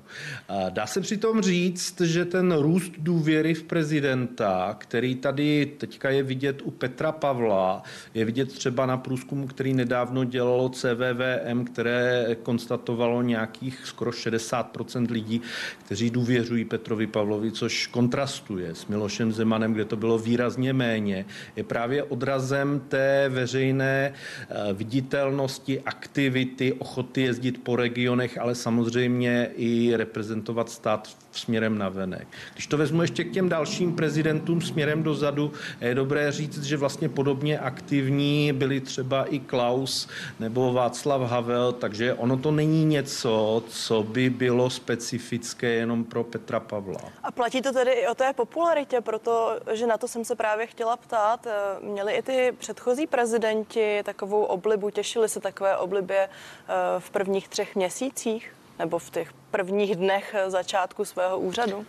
Dá 0.71 0.87
se 0.87 1.01
přitom 1.01 1.43
říct, 1.43 2.01
že 2.01 2.25
ten 2.25 2.53
růst 2.65 2.93
důvěry 2.99 3.55
v 3.55 3.63
prezidenta, 3.63 4.77
který 4.79 5.15
tady 5.15 5.67
teďka 5.79 6.11
je 6.11 6.23
vidět 6.23 6.63
u 6.63 6.71
Petra 6.71 7.13
Pavla, 7.13 7.83
je 8.15 8.25
vidět 8.25 8.53
třeba 8.53 8.87
na 8.87 8.97
průzkumu, 8.97 9.47
který 9.47 9.75
nedávno 9.75 10.25
dělalo 10.25 10.69
CVVM, 10.69 11.65
které 11.65 12.37
konstatovalo 12.43 13.23
nějakých 13.23 13.87
skoro 13.87 14.11
60% 14.11 15.11
lidí, 15.11 15.41
kteří 15.85 16.11
důvěřují 16.11 16.65
Petrovi 16.65 17.07
Pavlovi, 17.07 17.53
což 17.53 17.87
kontrastuje 17.87 18.75
s 18.75 18.87
Milošem 18.87 19.33
Zemanem, 19.33 19.73
kde 19.73 19.85
to 19.85 19.97
bylo 19.97 20.19
výrazně 20.19 20.73
méně, 20.73 21.25
je 21.57 21.65
právě 21.65 22.03
odrazem 22.03 22.81
té 22.89 23.29
veřejné 23.29 24.13
eh, 24.13 24.73
viditelnosti, 24.73 25.81
aktivity, 25.81 26.73
ochoty 26.73 27.23
jezdit 27.23 27.65
po 27.65 27.77
regionech, 27.77 28.39
ale 28.39 28.55
samozřejmě 28.55 29.51
i 29.57 29.97
reprezentovat 29.97 30.71
stát 30.71 31.17
směrem 31.33 31.79
na 31.79 31.89
venek. 31.89 32.29
Když 32.55 32.67
to 32.67 32.77
vezmu 32.77 33.03
ještě 33.03 33.25
k 33.25 33.33
těm 33.33 33.49
dalším 33.49 33.97
prezidentům 33.97 34.63
směrem 34.63 35.03
dozadu, 35.03 35.53
je 35.81 35.95
dobré 35.95 36.33
říct, 36.33 36.63
že 36.63 36.77
vlastně 36.77 37.09
podobně 37.09 37.59
aktivní 37.59 38.53
byli 38.53 38.81
třeba 38.81 39.25
i 39.25 39.39
Klaus 39.39 40.09
nebo 40.41 40.73
Václav 40.73 41.23
Havel, 41.23 41.73
takže 41.73 42.15
ono 42.15 42.37
to 42.37 42.51
není 42.51 42.85
něco, 42.85 43.63
co 43.69 44.03
by 44.03 44.31
bylo 44.31 44.71
specifické 44.71 45.67
jenom 45.67 46.05
pro 46.05 46.25
Petra 46.25 46.61
Pavla. 46.61 47.01
A 47.23 47.33
platí 47.33 47.63
to 47.63 47.73
tedy 47.73 47.91
i 47.91 48.07
o 48.09 48.15
té 48.15 48.33
popularitě, 48.33 49.01
protože 49.01 49.87
na 49.87 49.99
to 49.99 50.09
jsem 50.09 50.25
se 50.25 50.37
právě 50.37 50.67
chtěla 50.67 50.97
ptát. 50.97 51.47
Měli 51.81 52.13
i 52.13 52.23
ty 52.23 52.53
předchozí 52.59 53.07
prezidenti 53.07 54.01
takovou 54.05 54.43
oblibu, 54.43 54.91
těšili 54.91 55.29
se 55.29 55.41
takové 55.41 55.77
oblibě 55.77 56.19
eh, 56.19 56.73
v 56.99 57.11
prvních 57.11 57.49
třech 57.49 57.77
měsících? 57.77 58.55
nebo 58.79 58.99
v 58.99 59.11
těch 59.11 59.33
prvních 59.51 59.97
dnech 59.97 60.35
začátku 60.47 61.05
svého 61.05 61.39
úřadu? 61.39 61.87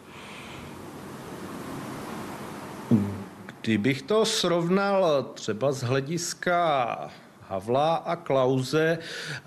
Kdybych 3.65 4.01
to 4.01 4.25
srovnal 4.25 5.23
třeba 5.33 5.71
z 5.71 5.83
hlediska 5.83 7.09
Havla 7.49 7.95
a 7.95 8.15
Klauze. 8.15 8.97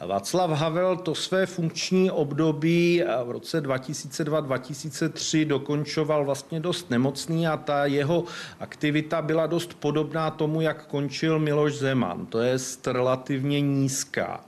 Václav 0.07 0.51
Havel 0.51 0.97
to 0.97 1.15
své 1.15 1.47
funkční 1.47 2.11
období 2.11 3.03
v 3.25 3.31
roce 3.31 3.63
2002-2003 3.63 5.47
dokončoval 5.47 6.25
vlastně 6.25 6.61
dost 6.61 6.91
nemocný 6.91 7.49
a 7.49 7.57
ta 7.57 7.87
jeho 7.87 8.25
aktivita 8.61 9.23
byla 9.23 9.47
dost 9.47 9.75
podobná 9.75 10.31
tomu, 10.31 10.61
jak 10.61 10.87
končil 10.87 11.39
Miloš 11.39 11.75
Zeman. 11.75 12.27
To 12.27 12.41
je 12.41 12.57
relativně 12.87 13.61
nízká. 13.61 14.45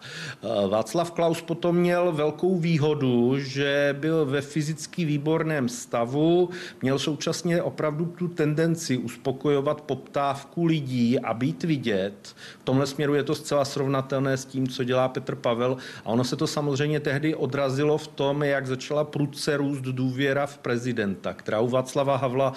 Václav 0.69 1.11
Klaus 1.11 1.43
potom 1.43 1.77
měl 1.77 2.13
velkou 2.13 2.59
výhodu, 2.59 3.39
že 3.39 3.97
byl 4.01 4.27
ve 4.27 4.41
fyzicky 4.41 5.05
výborném 5.05 5.69
stavu, 5.69 6.51
měl 6.83 6.99
současně 6.99 7.63
opravdu 7.63 8.07
tu 8.07 8.29
tendenci 8.29 8.97
uspokojovat 8.97 9.81
poptávku 9.81 10.65
lidí 10.65 11.19
a 11.19 11.35
být 11.35 11.65
vidět. 11.65 12.35
V 12.61 12.65
tomhle 12.65 12.87
směru 12.87 13.15
je 13.15 13.23
to 13.23 13.40
zcela 13.41 13.65
srovnatelné 13.65 14.37
s 14.37 14.45
tím, 14.45 14.69
co 14.69 14.85
dělá 14.85 15.09
Petr 15.09 15.35
Pavel. 15.35 15.77
A 16.05 16.07
ono 16.07 16.25
se 16.25 16.37
to 16.37 16.47
samozřejmě 16.47 17.01
tehdy 17.01 17.35
odrazilo 17.35 17.99
v 17.99 18.09
tom, 18.09 18.43
jak 18.43 18.67
začala 18.67 19.05
prudce 19.05 19.57
růst 19.57 19.81
důvěra 19.81 20.47
v 20.47 20.59
prezidenta, 20.59 21.35
která 21.35 21.61
u 21.61 21.69
Václava 21.69 22.17
Havla 22.17 22.53
eh, 22.53 22.55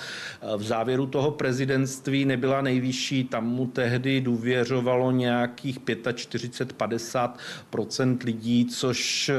v 0.58 0.63
závěru 0.63 1.08
toho 1.08 1.32
prezidentství 1.32 2.25
nebyla 2.25 2.62
nejvyšší. 2.62 3.24
Tam 3.24 3.48
mu 3.48 3.68
tehdy 3.68 4.22
důvěřovalo 4.22 5.12
nějakých 5.12 5.80
45-50% 5.80 8.18
lidí, 8.25 8.66
což 8.66 9.30
eh, 9.30 9.36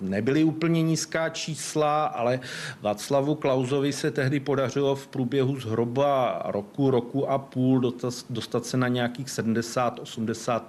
nebyly 0.00 0.44
úplně 0.44 0.82
nízká 0.82 1.28
čísla, 1.28 2.04
ale 2.04 2.40
Václavu 2.82 3.34
Klauzovi 3.34 3.92
se 3.92 4.10
tehdy 4.10 4.40
podařilo 4.40 4.96
v 4.96 5.06
průběhu 5.06 5.60
zhruba 5.60 6.42
roku, 6.44 6.90
roku 6.90 7.30
a 7.30 7.38
půl 7.38 7.80
dostat 8.30 8.66
se 8.66 8.76
na 8.76 8.88
nějakých 8.88 9.26
70-80 9.26 10.60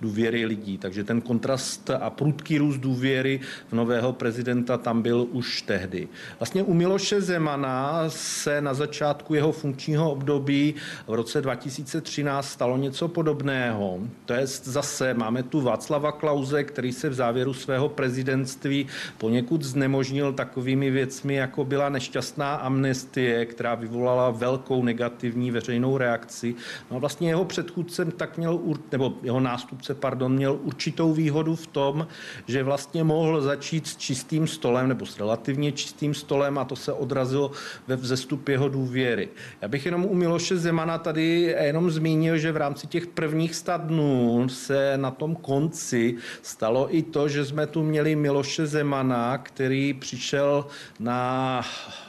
důvěry 0.00 0.46
lidí. 0.46 0.78
Takže 0.78 1.04
ten 1.04 1.20
kontrast 1.20 1.90
a 1.90 2.10
prudký 2.10 2.58
růst 2.58 2.78
důvěry 2.78 3.40
v 3.68 3.72
nového 3.72 4.12
prezidenta 4.12 4.78
tam 4.78 5.02
byl 5.02 5.26
už 5.32 5.62
tehdy. 5.62 6.08
Vlastně 6.38 6.62
u 6.62 6.74
Miloše 6.74 7.20
Zemana 7.20 8.04
se 8.08 8.60
na 8.60 8.74
začátku 8.74 9.34
jeho 9.34 9.52
funkčního 9.52 10.10
období 10.10 10.74
v 11.06 11.14
roce 11.14 11.42
2013 11.42 12.48
stalo 12.48 12.76
něco 12.76 13.08
podobného. 13.08 13.98
To 14.24 14.32
je 14.32 14.46
zase, 14.46 15.14
máme 15.14 15.42
tu 15.42 15.60
Václava 15.60 16.12
Klauze, 16.12 16.64
který 16.64 16.92
se 16.92 17.08
v 17.08 17.14
závěru 17.14 17.54
svého 17.54 17.88
prezidentství 17.88 18.86
poněkud 19.18 19.62
znemožnil 19.62 20.32
takovými 20.32 20.90
věcmi, 20.90 21.34
jako 21.34 21.64
byla 21.64 21.88
nešťastná 21.88 22.54
amnestie, 22.54 23.46
která 23.46 23.74
vyvolala 23.74 24.30
velkou 24.30 24.84
negativní 24.84 25.50
veřejnou 25.50 25.98
reakci. 25.98 26.54
No 26.90 26.96
a 26.96 27.00
vlastně 27.00 27.28
jeho 27.28 27.44
předchůdcem 27.44 28.10
tak 28.10 28.38
měl, 28.38 28.60
nebo 28.92 29.14
jeho 29.26 29.40
nástupce, 29.40 29.94
pardon, 29.94 30.32
měl 30.32 30.58
určitou 30.62 31.12
výhodu 31.12 31.56
v 31.56 31.66
tom, 31.66 32.06
že 32.46 32.62
vlastně 32.62 33.04
mohl 33.04 33.40
začít 33.40 33.86
s 33.86 33.96
čistým 33.96 34.46
stolem 34.46 34.88
nebo 34.88 35.06
s 35.06 35.18
relativně 35.18 35.72
čistým 35.72 36.14
stolem 36.14 36.58
a 36.58 36.64
to 36.64 36.76
se 36.76 36.92
odrazilo 36.92 37.50
ve 37.86 37.96
vzestup 37.96 38.48
jeho 38.48 38.68
důvěry. 38.68 39.28
Já 39.62 39.68
bych 39.68 39.86
jenom 39.86 40.04
u 40.04 40.14
Miloše 40.14 40.56
Zemana 40.56 40.98
tady 40.98 41.56
jenom 41.60 41.90
zmínil, 41.90 42.38
že 42.38 42.52
v 42.52 42.56
rámci 42.56 42.86
těch 42.86 43.06
prvních 43.06 43.54
sta 43.54 43.76
dnů 43.76 44.46
se 44.48 44.92
na 44.96 45.10
tom 45.10 45.36
konci 45.36 46.16
stalo 46.42 46.96
i 46.96 47.02
to, 47.02 47.28
že 47.28 47.44
jsme 47.44 47.66
tu 47.66 47.82
měli 47.82 48.16
Miloše 48.16 48.66
Zemana, 48.66 49.38
který 49.38 49.94
přišel 49.94 50.66
na 51.00 51.60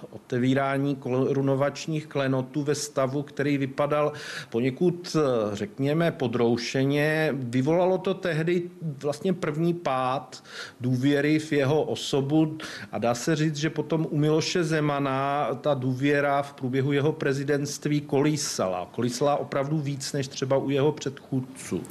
otevírání 0.10 0.96
korunovačních 0.96 2.08
klenotů 2.08 2.64
ve 2.64 2.76
stavu, 2.76 3.24
který 3.24 3.58
vypadal 3.58 4.14
poněkud, 4.50 5.16
řekněme, 5.54 6.12
podroušeně 6.12 7.07
vyvolalo 7.34 7.98
to 7.98 8.14
tehdy 8.14 8.70
vlastně 8.82 9.34
první 9.34 9.74
pád 9.74 10.44
důvěry 10.82 11.40
v 11.40 11.52
jeho 11.52 11.84
osobu 11.84 12.58
a 12.92 12.98
dá 12.98 13.16
se 13.16 13.36
říct, 13.36 13.56
že 13.56 13.70
potom 13.70 14.08
u 14.10 14.18
Miloše 14.18 14.64
Zemana 14.64 15.50
ta 15.62 15.74
důvěra 15.74 16.42
v 16.42 16.54
průběhu 16.54 16.92
jeho 16.92 17.12
prezidentství 17.12 18.02
kolísala. 18.02 18.90
Kolísala 18.92 19.36
opravdu 19.36 19.78
víc 19.78 20.14
než 20.14 20.28
třeba 20.28 20.58
u 20.58 20.70
jeho 20.70 20.92
předchůdců. 20.92 21.84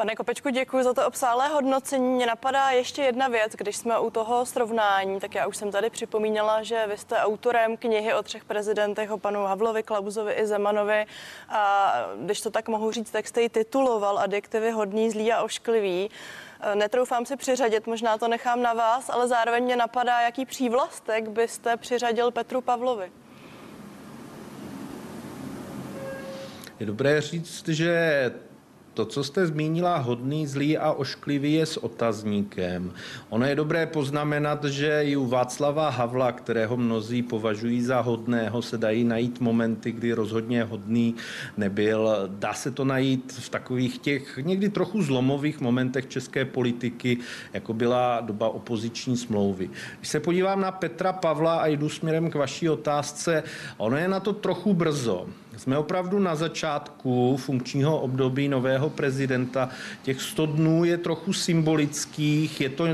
Pane 0.00 0.16
Kopečku, 0.16 0.50
děkuji 0.50 0.84
za 0.84 0.94
to 0.94 1.06
obsáhlé 1.06 1.48
hodnocení. 1.48 2.14
Mě 2.14 2.26
napadá 2.26 2.70
ještě 2.70 3.02
jedna 3.02 3.28
věc, 3.28 3.52
když 3.52 3.76
jsme 3.76 3.98
u 3.98 4.10
toho 4.10 4.46
srovnání, 4.46 5.20
tak 5.20 5.34
já 5.34 5.46
už 5.46 5.56
jsem 5.56 5.70
tady 5.70 5.90
připomínala, 5.90 6.62
že 6.62 6.86
vy 6.86 6.98
jste 6.98 7.16
autorem 7.16 7.76
knihy 7.76 8.14
o 8.14 8.22
třech 8.22 8.44
prezidentech, 8.44 9.10
o 9.10 9.18
panu 9.18 9.44
Havlovi, 9.44 9.82
Klauzovi 9.82 10.32
i 10.32 10.46
Zemanovi. 10.46 11.06
A 11.48 11.92
když 12.24 12.40
to 12.40 12.50
tak 12.50 12.68
mohu 12.68 12.92
říct, 12.92 13.10
tak 13.10 13.28
jste 13.28 13.42
ji 13.42 13.48
tituloval 13.48 14.18
adjektivy 14.18 14.70
hodný, 14.70 15.10
zlý 15.10 15.32
a 15.32 15.42
ošklivý. 15.42 16.10
Netroufám 16.74 17.26
si 17.26 17.36
přiřadit, 17.36 17.86
možná 17.86 18.18
to 18.18 18.28
nechám 18.28 18.62
na 18.62 18.72
vás, 18.72 19.10
ale 19.10 19.28
zároveň 19.28 19.64
mě 19.64 19.76
napadá, 19.76 20.20
jaký 20.20 20.44
přívlastek 20.46 21.28
byste 21.28 21.76
přiřadil 21.76 22.30
Petru 22.30 22.60
Pavlovi. 22.60 23.12
Je 26.80 26.86
dobré 26.86 27.20
říct, 27.20 27.68
že 27.68 28.32
to, 29.00 29.06
co 29.06 29.24
jste 29.24 29.46
zmínila, 29.46 29.96
hodný, 29.96 30.46
zlý 30.46 30.78
a 30.78 30.92
ošklivý 30.92 31.52
je 31.52 31.66
s 31.66 31.76
otazníkem. 31.76 32.92
Ono 33.28 33.46
je 33.46 33.54
dobré 33.54 33.86
poznamenat, 33.86 34.64
že 34.64 35.04
i 35.04 35.16
u 35.16 35.26
Václava 35.26 35.88
Havla, 35.88 36.32
kterého 36.32 36.76
mnozí 36.76 37.22
považují 37.22 37.82
za 37.82 38.00
hodného, 38.00 38.62
se 38.62 38.78
dají 38.78 39.04
najít 39.04 39.40
momenty, 39.40 39.92
kdy 39.92 40.12
rozhodně 40.12 40.64
hodný 40.64 41.14
nebyl. 41.56 42.28
Dá 42.28 42.52
se 42.52 42.70
to 42.70 42.84
najít 42.84 43.32
v 43.32 43.48
takových 43.48 43.98
těch 43.98 44.36
někdy 44.36 44.68
trochu 44.68 45.02
zlomových 45.02 45.60
momentech 45.60 46.08
české 46.08 46.44
politiky, 46.44 47.18
jako 47.52 47.72
byla 47.72 48.20
doba 48.20 48.48
opoziční 48.48 49.16
smlouvy. 49.16 49.70
Když 49.98 50.08
se 50.08 50.20
podívám 50.20 50.60
na 50.60 50.72
Petra 50.72 51.12
Pavla 51.12 51.56
a 51.56 51.66
jdu 51.66 51.88
směrem 51.88 52.30
k 52.30 52.34
vaší 52.34 52.68
otázce, 52.68 53.42
ono 53.76 53.96
je 53.96 54.08
na 54.08 54.20
to 54.20 54.32
trochu 54.32 54.74
brzo. 54.74 55.26
Jsme 55.60 55.78
opravdu 55.78 56.18
na 56.18 56.34
začátku 56.34 57.36
funkčního 57.36 58.00
období 58.00 58.48
nového 58.48 58.90
prezidenta. 58.90 59.68
Těch 60.02 60.22
100 60.22 60.46
dnů 60.46 60.84
je 60.84 60.98
trochu 60.98 61.32
symbolických, 61.32 62.60
je 62.60 62.68
to 62.68 62.84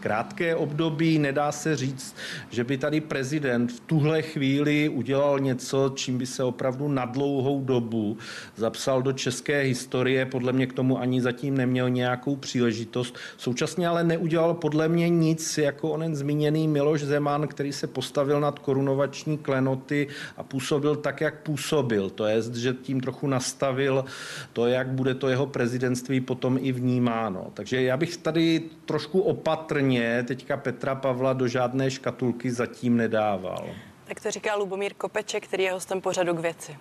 krátké 0.00 0.56
období. 0.56 1.18
Nedá 1.18 1.52
se 1.52 1.76
říct, 1.76 2.16
že 2.50 2.64
by 2.64 2.78
tady 2.78 3.00
prezident 3.00 3.72
v 3.72 3.80
tuhle 3.80 4.22
chvíli 4.22 4.88
udělal 4.88 5.40
něco, 5.40 5.92
čím 5.94 6.18
by 6.18 6.26
se 6.26 6.44
opravdu 6.44 6.88
na 6.88 7.04
dlouhou 7.04 7.64
dobu 7.64 8.18
zapsal 8.56 9.02
do 9.02 9.12
české 9.12 9.60
historie. 9.60 10.26
Podle 10.26 10.52
mě 10.52 10.66
k 10.66 10.72
tomu 10.72 11.00
ani 11.00 11.20
zatím 11.20 11.56
neměl 11.56 11.90
nějakou 11.90 12.36
příležitost. 12.36 13.16
Současně 13.36 13.88
ale 13.88 14.04
neudělal 14.04 14.54
podle 14.54 14.88
mě 14.88 15.08
nic, 15.08 15.58
jako 15.58 15.90
onen 15.90 16.16
zmíněný 16.16 16.68
Miloš 16.68 17.02
Zeman, 17.02 17.48
který 17.48 17.72
se 17.72 17.86
postavil 17.86 18.40
nad 18.40 18.58
korunovační 18.58 19.38
klenoty 19.38 20.08
a 20.36 20.42
působil 20.42 20.96
tak, 20.96 21.20
jak 21.20 21.42
působil. 21.42 22.10
To 22.10 22.24
je, 22.24 22.42
že 22.54 22.72
tím 22.72 23.00
trochu 23.00 23.26
nastavil 23.26 24.04
to, 24.52 24.66
jak 24.66 24.88
bude 24.88 25.14
to 25.14 25.28
jeho 25.28 25.46
prezidentství 25.46 26.20
potom 26.20 26.58
i 26.60 26.72
vnímáno. 26.72 27.50
Takže 27.54 27.82
já 27.82 27.96
bych 27.96 28.16
tady 28.16 28.62
trošku 28.86 29.20
opatrně 29.20 29.87
teďka 30.26 30.56
Petra 30.56 30.94
Pavla 30.94 31.32
do 31.32 31.48
žádné 31.48 31.90
škatulky 31.90 32.50
zatím 32.50 32.96
nedával. 32.96 33.68
Tak 34.04 34.20
to 34.20 34.30
říká 34.30 34.56
Lubomír 34.56 34.94
Kopeček, 34.94 35.44
který 35.44 35.62
je 35.62 35.72
hostem 35.72 36.00
pořadu 36.00 36.34
k 36.34 36.38
věci. 36.38 36.76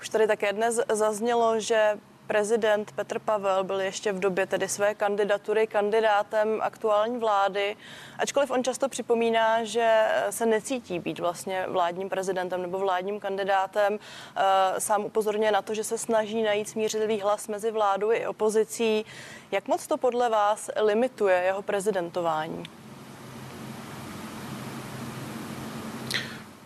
Už 0.00 0.08
tady 0.08 0.26
také 0.26 0.52
dnes 0.52 0.80
zaznělo, 0.92 1.60
že 1.60 1.98
prezident 2.32 2.92
Petr 2.92 3.18
Pavel 3.18 3.64
byl 3.64 3.80
ještě 3.80 4.12
v 4.12 4.20
době 4.20 4.46
tedy 4.46 4.68
své 4.68 4.94
kandidatury 4.94 5.66
kandidátem 5.66 6.58
aktuální 6.60 7.18
vlády, 7.18 7.76
ačkoliv 8.18 8.50
on 8.50 8.64
často 8.64 8.88
připomíná, 8.88 9.64
že 9.64 10.04
se 10.30 10.46
necítí 10.46 10.98
být 10.98 11.18
vlastně 11.18 11.64
vládním 11.68 12.08
prezidentem 12.08 12.62
nebo 12.62 12.78
vládním 12.78 13.20
kandidátem. 13.20 13.98
Eh, 13.98 14.80
sám 14.80 15.04
upozorňuje 15.04 15.52
na 15.52 15.62
to, 15.62 15.74
že 15.74 15.84
se 15.84 15.98
snaží 15.98 16.42
najít 16.42 16.68
smířlivý 16.68 17.20
hlas 17.20 17.48
mezi 17.48 17.70
vládou 17.70 18.12
i 18.12 18.26
opozicí. 18.26 19.04
Jak 19.50 19.68
moc 19.68 19.86
to 19.86 19.96
podle 19.96 20.28
vás 20.28 20.70
limituje 20.82 21.42
jeho 21.44 21.62
prezidentování? 21.62 22.64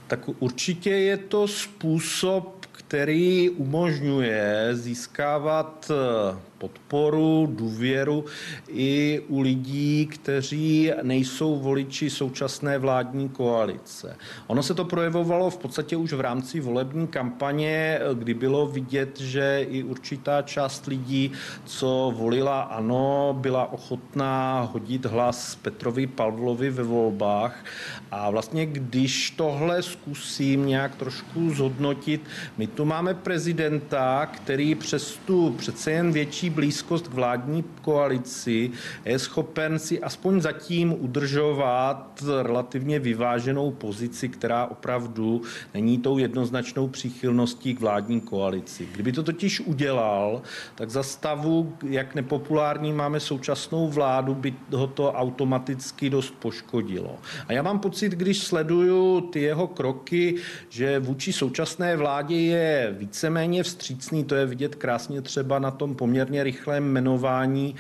Tak 0.06 0.20
určitě 0.38 0.90
je 0.90 1.16
to 1.16 1.48
způsob, 1.48 2.55
který 2.76 3.50
umožňuje 3.50 4.68
získávat 4.72 5.90
eh, 5.90 6.36
podporu, 6.58 7.48
důvěru 7.50 8.24
i 8.68 9.22
u 9.28 9.40
lidí, 9.40 10.06
kteří 10.06 10.92
nejsou 11.02 11.56
voliči 11.56 12.10
současné 12.10 12.78
vládní 12.78 13.28
koalice. 13.28 14.16
Ono 14.46 14.62
se 14.62 14.74
to 14.74 14.84
projevovalo 14.84 15.50
v 15.50 15.58
podstatě 15.58 15.96
už 15.96 16.12
v 16.12 16.20
rámci 16.20 16.60
volební 16.60 17.06
kampaně, 17.06 18.00
kdy 18.14 18.34
bylo 18.34 18.66
vidět, 18.66 19.20
že 19.20 19.66
i 19.70 19.82
určitá 19.82 20.42
část 20.42 20.86
lidí, 20.86 21.32
co 21.64 22.12
volila 22.16 22.62
ano, 22.62 23.36
byla 23.40 23.72
ochotná 23.72 24.60
hodit 24.72 25.06
hlas 25.06 25.54
Petrovi 25.54 26.06
Pavlovi 26.06 26.70
ve 26.70 26.82
volbách. 26.82 27.64
A 28.10 28.30
vlastně, 28.30 28.66
když 28.66 29.30
tohle 29.30 29.82
zkusím 29.82 30.66
nějak 30.66 30.96
trošku 30.96 31.50
zhodnotit, 31.50 32.20
my 32.58 32.66
tu 32.66 32.84
máme 32.84 33.14
prezidenta, 33.14 34.26
který 34.26 34.74
přes 34.74 35.18
tu 35.26 35.54
přece 35.58 35.90
jen 35.90 36.12
větší 36.12 36.45
blízkost 36.50 37.08
k 37.08 37.14
vládní 37.14 37.64
koalici 37.82 38.70
je 39.04 39.18
schopen 39.18 39.78
si 39.78 40.00
aspoň 40.00 40.40
zatím 40.40 40.94
udržovat 40.98 42.22
relativně 42.42 42.98
vyváženou 42.98 43.70
pozici, 43.70 44.28
která 44.28 44.66
opravdu 44.66 45.42
není 45.74 45.98
tou 45.98 46.18
jednoznačnou 46.18 46.88
příchylností 46.88 47.74
k 47.74 47.80
vládní 47.80 48.20
koalici. 48.20 48.88
Kdyby 48.92 49.12
to 49.12 49.22
totiž 49.22 49.60
udělal, 49.60 50.42
tak 50.74 50.90
za 50.90 51.02
stavu, 51.02 51.72
jak 51.88 52.14
nepopulární 52.14 52.92
máme 52.92 53.20
současnou 53.20 53.88
vládu, 53.88 54.34
by 54.34 54.54
ho 54.72 54.86
to 54.86 55.12
automaticky 55.12 56.10
dost 56.10 56.34
poškodilo. 56.38 57.18
A 57.48 57.52
já 57.52 57.62
mám 57.62 57.78
pocit, 57.78 58.12
když 58.12 58.38
sleduju 58.38 59.20
ty 59.20 59.40
jeho 59.40 59.66
kroky, 59.66 60.34
že 60.68 60.98
vůči 60.98 61.32
současné 61.32 61.96
vládě 61.96 62.36
je 62.36 62.94
víceméně 62.98 63.62
vstřícný, 63.62 64.24
to 64.24 64.34
je 64.34 64.46
vidět 64.46 64.74
krásně 64.74 65.22
třeba 65.22 65.58
na 65.58 65.70
tom 65.70 65.94
poměrně 65.94 66.35
rychlém 66.44 66.84
jmenování 66.84 67.74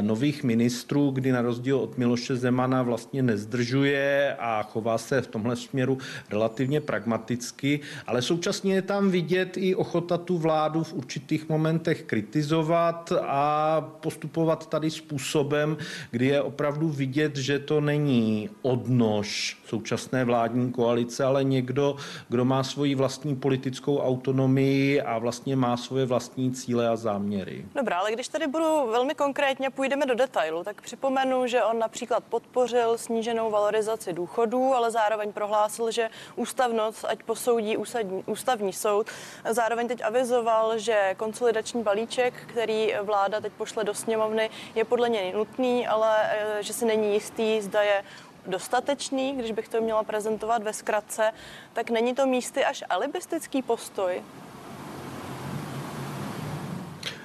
nových 0.00 0.44
ministrů, 0.44 1.10
kdy 1.10 1.32
na 1.32 1.42
rozdíl 1.42 1.78
od 1.78 1.98
Miloše 1.98 2.36
Zemana 2.36 2.82
vlastně 2.82 3.22
nezdržuje 3.22 4.36
a 4.38 4.62
chová 4.62 4.98
se 4.98 5.22
v 5.22 5.26
tomhle 5.26 5.56
směru 5.56 5.98
relativně 6.30 6.80
pragmaticky, 6.80 7.80
ale 8.06 8.22
současně 8.22 8.74
je 8.74 8.82
tam 8.82 9.10
vidět 9.10 9.56
i 9.56 9.74
ochota 9.74 10.18
tu 10.18 10.38
vládu 10.38 10.82
v 10.82 10.92
určitých 10.92 11.48
momentech 11.48 12.02
kritizovat 12.02 13.12
a 13.22 13.80
postupovat 13.80 14.68
tady 14.68 14.90
způsobem, 14.90 15.76
kdy 16.10 16.26
je 16.26 16.42
opravdu 16.42 16.88
vidět, 16.88 17.36
že 17.36 17.58
to 17.58 17.80
není 17.80 18.50
odnož 18.62 19.58
současné 19.66 20.24
vládní 20.24 20.72
koalice, 20.72 21.24
ale 21.24 21.44
někdo, 21.44 21.96
kdo 22.28 22.44
má 22.44 22.62
svoji 22.62 22.94
vlastní 22.94 23.36
politickou 23.36 23.98
autonomii 23.98 25.00
a 25.00 25.18
vlastně 25.18 25.56
má 25.56 25.76
svoje 25.76 26.06
vlastní 26.06 26.52
cíle 26.52 26.88
a 26.88 26.96
záměry. 26.96 27.64
Dobrá, 27.74 27.89
ale 27.96 28.12
když 28.12 28.28
tady 28.28 28.46
budu 28.46 28.86
velmi 28.86 29.14
konkrétně, 29.14 29.70
půjdeme 29.70 30.06
do 30.06 30.14
detailu, 30.14 30.64
tak 30.64 30.82
připomenu, 30.82 31.46
že 31.46 31.62
on 31.62 31.78
například 31.78 32.24
podpořil 32.24 32.98
sníženou 32.98 33.50
valorizaci 33.50 34.12
důchodů, 34.12 34.74
ale 34.74 34.90
zároveň 34.90 35.32
prohlásil, 35.32 35.90
že 35.90 36.10
ústavnost 36.36 37.04
ať 37.04 37.22
posoudí 37.22 37.76
ústavní, 37.76 38.24
ústavní 38.26 38.72
soud. 38.72 39.06
Zároveň 39.50 39.88
teď 39.88 40.02
avizoval, 40.04 40.78
že 40.78 41.14
konsolidační 41.16 41.82
balíček, 41.82 42.34
který 42.46 42.94
vláda 43.02 43.40
teď 43.40 43.52
pošle 43.52 43.84
do 43.84 43.94
sněmovny, 43.94 44.50
je 44.74 44.84
podle 44.84 45.08
něj 45.08 45.32
nutný, 45.32 45.86
ale 45.86 46.16
eh, 46.22 46.62
že 46.62 46.72
si 46.72 46.84
není 46.84 47.14
jistý, 47.14 47.60
zda 47.60 47.82
je 47.82 48.04
dostatečný, 48.46 49.32
když 49.32 49.52
bych 49.52 49.68
to 49.68 49.80
měla 49.80 50.02
prezentovat 50.02 50.62
ve 50.62 50.72
zkratce, 50.72 51.32
tak 51.72 51.90
není 51.90 52.14
to 52.14 52.26
místy 52.26 52.64
až 52.64 52.84
alibistický 52.88 53.62
postoj? 53.62 54.22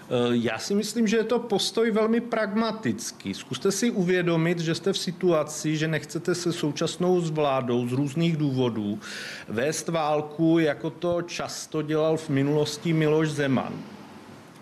Eh, 0.09 0.29
já 0.31 0.59
si 0.59 0.75
myslím, 0.75 1.07
že 1.07 1.17
je 1.17 1.23
to 1.23 1.39
postoj 1.39 1.91
velmi 1.91 2.21
pragmatický. 2.21 3.33
Zkuste 3.33 3.71
si 3.71 3.91
uvědomit, 3.91 4.59
že 4.59 4.75
jste 4.75 4.93
v 4.93 4.97
situaci, 4.97 5.77
že 5.77 5.87
nechcete 5.87 6.35
se 6.35 6.53
současnou 6.53 7.21
vládou 7.21 7.87
z 7.87 7.91
různých 7.91 8.37
důvodů 8.37 8.99
vést 9.47 9.87
válku, 9.87 10.59
jako 10.59 10.89
to 10.89 11.21
často 11.21 11.81
dělal 11.81 12.17
v 12.17 12.29
minulosti 12.29 12.93
Miloš 12.93 13.29
Zeman. 13.29 13.73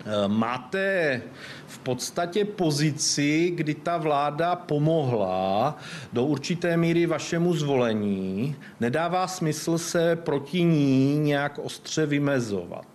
Eh, 0.06 0.28
máte 0.28 1.22
v 1.66 1.78
podstatě 1.78 2.44
pozici, 2.44 3.52
kdy 3.54 3.74
ta 3.74 3.96
vláda 3.98 4.56
pomohla 4.56 5.78
do 6.12 6.24
určité 6.24 6.76
míry 6.76 7.06
vašemu 7.06 7.54
zvolení, 7.54 8.56
nedává 8.80 9.26
smysl 9.26 9.78
se 9.78 10.16
proti 10.16 10.62
ní 10.62 11.18
nějak 11.18 11.58
ostře 11.58 12.06
vymezovat. 12.06 12.86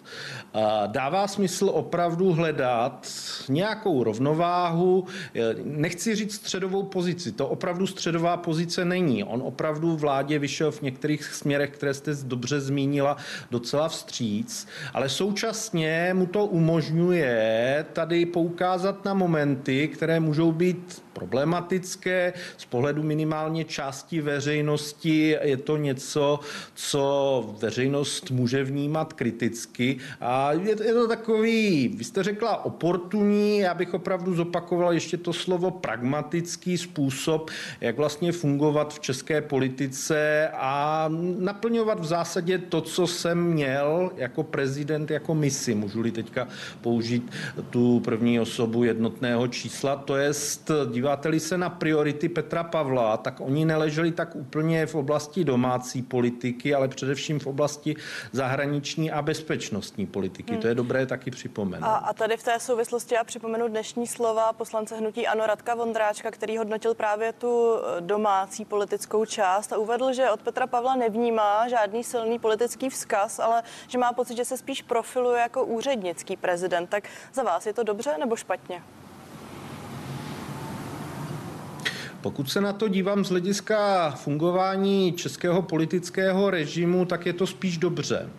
Dává 0.88 1.28
smysl 1.28 1.70
opravdu 1.74 2.34
hledat 2.34 3.08
nějakou 3.50 4.04
rovnováhu, 4.04 5.06
nechci 5.64 6.16
říct 6.16 6.34
středovou 6.36 6.84
pozici, 6.84 7.32
to 7.32 7.48
opravdu 7.48 7.88
středová 7.88 8.38
pozice 8.38 8.86
není. 8.86 9.24
On 9.24 9.42
opravdu 9.46 9.98
vládě 9.98 10.40
vyšel 10.40 10.72
v 10.72 10.82
některých 10.82 11.24
směrech, 11.24 11.70
které 11.70 11.94
jste 11.94 12.12
dobře 12.24 12.62
zmínila, 12.62 13.18
docela 13.52 13.90
vstříc, 13.90 14.68
ale 14.94 15.10
současně 15.10 16.10
mu 16.14 16.26
to 16.26 16.46
umožňuje 16.46 17.86
tady 17.94 18.26
poukázat 18.26 19.06
na 19.06 19.14
momenty, 19.14 19.88
které 19.88 20.20
můžou 20.20 20.52
být 20.52 21.04
problematické. 21.14 22.34
Z 22.58 22.66
pohledu 22.66 23.04
minimálně 23.04 23.64
části 23.64 24.22
veřejnosti 24.22 25.38
je 25.42 25.58
to 25.58 25.78
něco, 25.78 26.40
co 26.74 27.56
veřejnost 27.60 28.32
může 28.32 28.64
vnímat 28.64 29.14
kriticky. 29.14 29.98
A 30.22 30.39
je, 30.52 30.70
je 30.70 30.94
to 30.94 31.08
takový, 31.08 31.88
vy 31.88 32.04
jste 32.04 32.24
řekla 32.24 32.66
oportunní, 32.66 33.60
já 33.60 33.74
bych 33.74 33.94
opravdu 33.94 34.36
zopakoval 34.36 34.94
ještě 34.94 35.18
to 35.18 35.34
slovo 35.34 35.72
pragmatický 35.72 36.78
způsob, 36.78 37.50
jak 37.82 37.98
vlastně 37.98 38.32
fungovat 38.32 38.94
v 38.94 39.00
české 39.00 39.42
politice 39.42 40.50
a 40.54 41.06
naplňovat 41.40 42.00
v 42.00 42.06
zásadě 42.06 42.58
to, 42.58 42.82
co 42.82 43.08
jsem 43.08 43.44
měl 43.44 44.12
jako 44.16 44.44
prezident, 44.44 45.12
jako 45.12 45.36
misi. 45.36 45.76
Můžu-li 45.76 46.12
teďka 46.12 46.48
použít 46.82 47.32
tu 47.70 48.00
první 48.00 48.40
osobu 48.40 48.84
jednotného 48.84 49.48
čísla, 49.48 49.96
to 49.96 50.16
je 50.16 50.32
dívat 50.92 51.10
podíváte-li 51.10 51.40
se 51.40 51.58
na 51.58 51.70
priority 51.70 52.30
Petra 52.30 52.64
Pavla, 52.64 53.18
tak 53.18 53.42
oni 53.42 53.66
neleželi 53.66 54.12
tak 54.12 54.36
úplně 54.36 54.86
v 54.86 54.96
oblasti 54.96 55.44
domácí 55.44 56.02
politiky, 56.02 56.74
ale 56.74 56.88
především 56.88 57.40
v 57.40 57.48
oblasti 57.48 57.96
zahraniční 58.32 59.12
a 59.12 59.22
bezpečnosti. 59.22 59.80
vlastní 59.90 60.08
politiky. 60.30 60.52
Hmm. 60.52 60.62
To 60.62 60.68
je 60.68 60.76
dobré 60.76 61.06
taky 61.06 61.32
připomenout. 61.32 61.88
A, 61.88 61.96
a 61.96 62.14
tady 62.14 62.38
v 62.38 62.44
té 62.44 62.60
souvislosti 62.60 63.16
já 63.16 63.24
připomenu 63.24 63.68
dnešní 63.68 64.08
slova 64.08 64.54
poslance 64.54 64.96
hnutí 64.96 65.28
Ano 65.28 65.48
Radka 65.48 65.76
Vondráčka, 65.76 66.32
který 66.32 66.58
hodnotil 66.58 66.94
právě 66.94 67.34
tu 67.34 67.74
eh, 67.76 68.02
domácí 68.02 68.66
politickou 68.66 69.26
část 69.26 69.74
a 69.74 69.78
uvedl, 69.78 70.14
že 70.14 70.30
od 70.30 70.42
Petra 70.42 70.68
Pavla 70.68 70.96
nevnímá 70.96 71.68
žádný 71.68 72.04
silný 72.04 72.40
politický 72.40 72.90
vzkaz, 72.90 73.40
ale 73.40 73.64
že 73.88 73.98
má 73.98 74.14
pocit, 74.14 74.38
že 74.38 74.46
se 74.46 74.58
spíš 74.58 74.82
profiluje 74.82 75.42
jako 75.42 75.66
úřednický 75.66 76.38
prezident. 76.38 76.90
Tak 76.90 77.04
za 77.34 77.44
vás 77.44 77.66
je 77.66 77.74
to 77.74 77.84
dobře 77.84 78.18
nebo 78.20 78.36
špatně? 78.36 78.82
Pokud 82.22 82.52
se 82.52 82.62
na 82.62 82.74
to 82.74 82.88
dívám 82.88 83.26
z 83.26 83.30
hlediska 83.30 84.12
fungování 84.12 85.14
českého 85.14 85.62
politického 85.62 86.50
režimu, 86.50 87.06
tak 87.06 87.26
je 87.26 87.34
to 87.34 87.48
spíš 87.48 87.78
dobře. 87.78 88.30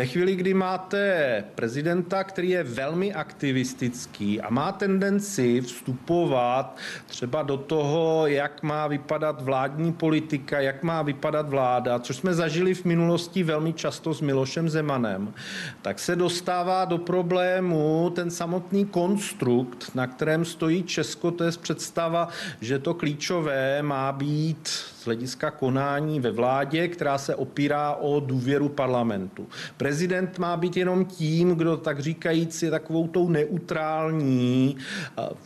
Ve 0.00 0.06
chvíli, 0.06 0.36
kdy 0.36 0.54
máte 0.54 1.44
prezidenta, 1.54 2.24
který 2.24 2.50
je 2.50 2.64
velmi 2.64 3.14
aktivistický 3.14 4.40
a 4.40 4.50
má 4.50 4.72
tendenci 4.72 5.60
vstupovat 5.60 6.76
třeba 7.06 7.42
do 7.42 7.56
toho, 7.56 8.26
jak 8.26 8.62
má 8.62 8.86
vypadat 8.86 9.42
vládní 9.42 9.92
politika, 9.92 10.60
jak 10.60 10.82
má 10.82 11.02
vypadat 11.02 11.48
vláda, 11.48 11.98
což 11.98 12.16
jsme 12.16 12.34
zažili 12.34 12.74
v 12.74 12.84
minulosti 12.84 13.42
velmi 13.42 13.72
často 13.72 14.14
s 14.14 14.20
Milošem 14.20 14.68
Zemanem, 14.68 15.34
tak 15.82 15.98
se 15.98 16.16
dostává 16.16 16.84
do 16.84 16.98
problému 16.98 18.12
ten 18.14 18.30
samotný 18.30 18.84
konstrukt, 18.84 19.90
na 19.94 20.06
kterém 20.06 20.44
stojí 20.44 20.82
Česko, 20.82 21.30
to 21.30 21.44
je 21.44 21.52
představa, 21.52 22.28
že 22.60 22.78
to 22.78 22.94
klíčové 22.94 23.82
má 23.82 24.12
být 24.12 24.68
z 25.00 25.04
hlediska 25.04 25.50
konání 25.50 26.20
ve 26.20 26.30
vládě, 26.30 26.88
která 26.88 27.18
se 27.18 27.34
opírá 27.34 27.94
o 27.94 28.20
důvěru 28.20 28.68
parlamentu. 28.68 29.48
Prezident 29.90 30.38
má 30.38 30.56
být 30.56 30.76
jenom 30.76 31.04
tím, 31.04 31.54
kdo 31.54 31.76
tak 31.76 32.00
říkajíc 32.00 32.62
je 32.62 32.70
takovou 32.70 33.08
tou 33.08 33.28
neutrální, 33.28 34.76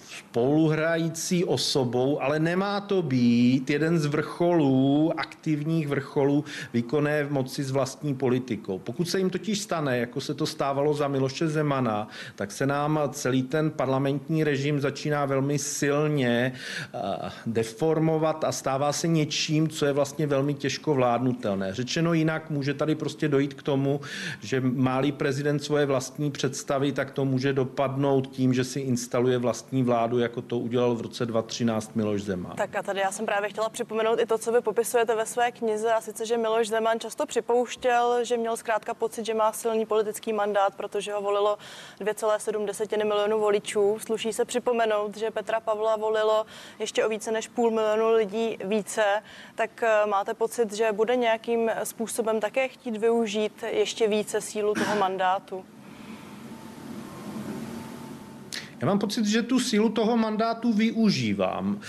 spoluhrající 0.09 1.45
osobou, 1.45 2.23
ale 2.23 2.39
nemá 2.39 2.81
to 2.81 3.03
být 3.03 3.71
jeden 3.71 3.99
z 3.99 4.07
vrcholů, 4.07 5.13
aktivních 5.17 5.89
vrcholů 5.89 6.45
výkonné 6.73 7.27
moci 7.31 7.65
s 7.65 7.71
vlastní 7.71 8.15
politikou. 8.15 8.79
Pokud 8.79 9.09
se 9.09 9.19
jim 9.19 9.31
totiž 9.31 9.61
stane, 9.61 9.99
jako 9.99 10.21
se 10.21 10.35
to 10.35 10.47
stávalo 10.47 10.95
za 10.95 11.09
Miloše 11.09 11.49
Zemana, 11.49 12.09
tak 12.37 12.53
se 12.53 12.67
nám 12.67 13.01
celý 13.13 13.43
ten 13.43 13.71
parlamentní 13.71 14.45
režim 14.45 14.81
začíná 14.81 15.25
velmi 15.25 15.59
silně 15.59 16.53
deformovat 17.47 18.45
a 18.45 18.53
stává 18.53 18.93
se 18.93 19.09
něčím, 19.09 19.69
co 19.69 19.87
je 19.87 19.93
vlastně 19.93 20.27
velmi 20.27 20.55
těžko 20.55 20.95
vládnutelné. 20.95 21.75
Řečeno 21.75 22.13
jinak, 22.13 22.51
může 22.51 22.75
tady 22.75 22.95
prostě 22.95 23.29
dojít 23.29 23.55
k 23.55 23.63
tomu, 23.63 24.01
že 24.43 24.61
máli 24.61 25.13
prezident 25.13 25.59
svoje 25.59 25.87
vlastní 25.87 26.31
představy, 26.31 26.93
tak 26.93 27.11
to 27.11 27.25
může 27.25 27.53
dopadnout 27.53 28.27
tím, 28.27 28.55
že 28.55 28.65
si 28.65 28.81
instaluje 28.81 29.39
vlastní 29.39 29.83
vládu, 29.83 30.19
jako 30.19 30.43
to 30.43 30.59
udělal 30.59 30.95
v 30.95 31.01
roce 31.01 31.27
2013 31.27 31.97
Miloš 31.97 32.23
Zeman. 32.23 32.57
Tak 32.57 32.77
a 32.77 32.83
tady 32.83 33.01
já 33.01 33.13
jsem 33.13 33.27
právě 33.27 33.49
chtěla 33.49 33.69
připomenout 33.69 34.21
i 34.21 34.27
to, 34.27 34.39
co 34.39 34.53
vy 34.53 34.61
popisujete 34.61 35.15
ve 35.15 35.27
své 35.27 35.53
knize, 35.53 35.93
a 35.93 36.01
sice, 36.01 36.27
že 36.27 36.37
Miloš 36.37 36.69
Zeman 36.69 37.01
často 37.01 37.27
připouštěl, 37.27 38.25
že 38.25 38.37
měl 38.37 38.57
zkrátka 38.57 38.95
pocit, 38.95 39.27
že 39.27 39.35
má 39.35 39.53
silný 39.53 39.87
politický 39.87 40.33
mandát, 40.33 40.75
protože 40.75 41.13
ho 41.13 41.23
volilo 41.23 41.59
2,7 42.01 43.05
milionů 43.07 43.41
voličů. 43.41 43.99
Sluší 44.01 44.33
se 44.33 44.45
připomenout, 44.45 45.17
že 45.17 45.31
Petra 45.31 45.61
Pavla 45.61 45.97
volilo 45.97 46.47
ještě 46.79 47.05
o 47.05 47.09
více 47.09 47.33
než 47.33 47.49
půl 47.49 47.71
milionu 47.71 48.13
lidí 48.13 48.59
více. 48.65 49.05
Tak 49.55 49.83
eh, 49.83 50.07
máte 50.07 50.35
pocit, 50.35 50.73
že 50.73 50.93
bude 50.93 51.17
nějakým 51.17 51.71
způsobem 51.85 52.41
také 52.41 52.69
chtít 52.69 52.97
využít 52.97 53.65
ještě 53.71 54.09
více 54.19 54.41
sílu 54.41 54.75
toho 54.75 54.97
mandátu? 54.97 55.65
Já 58.85 58.89
mám 58.89 58.99
pocit, 58.99 59.27
že 59.27 59.43
tu 59.43 59.61
sílu 59.61 59.89
toho 59.89 60.17
mandátu 60.17 60.73
využívám. 60.73 61.81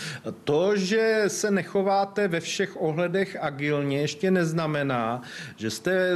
To, 0.44 0.76
že 0.76 1.24
se 1.28 1.52
nechováte 1.52 2.28
ve 2.28 2.40
všech 2.40 2.82
ohledech 2.82 3.38
agilně, 3.42 4.02
ještě 4.02 4.32
neznamená, 4.32 5.22
že 5.56 5.70
jste, 5.70 6.10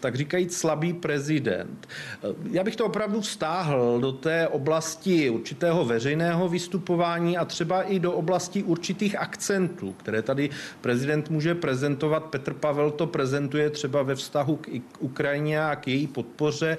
tak 0.00 0.14
říkajíc, 0.14 0.56
slabý 0.56 0.92
prezident. 0.92 1.88
Já 2.50 2.64
bych 2.64 2.76
to 2.76 2.86
opravdu 2.86 3.20
vztáhl 3.20 4.00
do 4.00 4.12
té 4.12 4.48
oblasti 4.48 5.30
určitého 5.30 5.84
veřejného 5.84 6.48
vystupování 6.48 7.38
a 7.38 7.44
třeba 7.44 7.82
i 7.82 7.98
do 7.98 8.12
oblasti 8.12 8.62
určitých 8.62 9.16
akcentů, 9.18 9.92
které 9.92 10.22
tady 10.22 10.50
prezident 10.80 11.30
může 11.30 11.54
prezentovat. 11.54 12.24
Petr 12.24 12.54
Pavel 12.54 12.90
to 12.90 13.06
prezentuje 13.06 13.70
třeba 13.70 14.02
ve 14.02 14.14
vztahu 14.14 14.56
k 14.56 14.68
Ukrajině 14.98 15.64
a 15.64 15.76
k 15.76 15.88
její 15.88 16.06
podpoře 16.06 16.76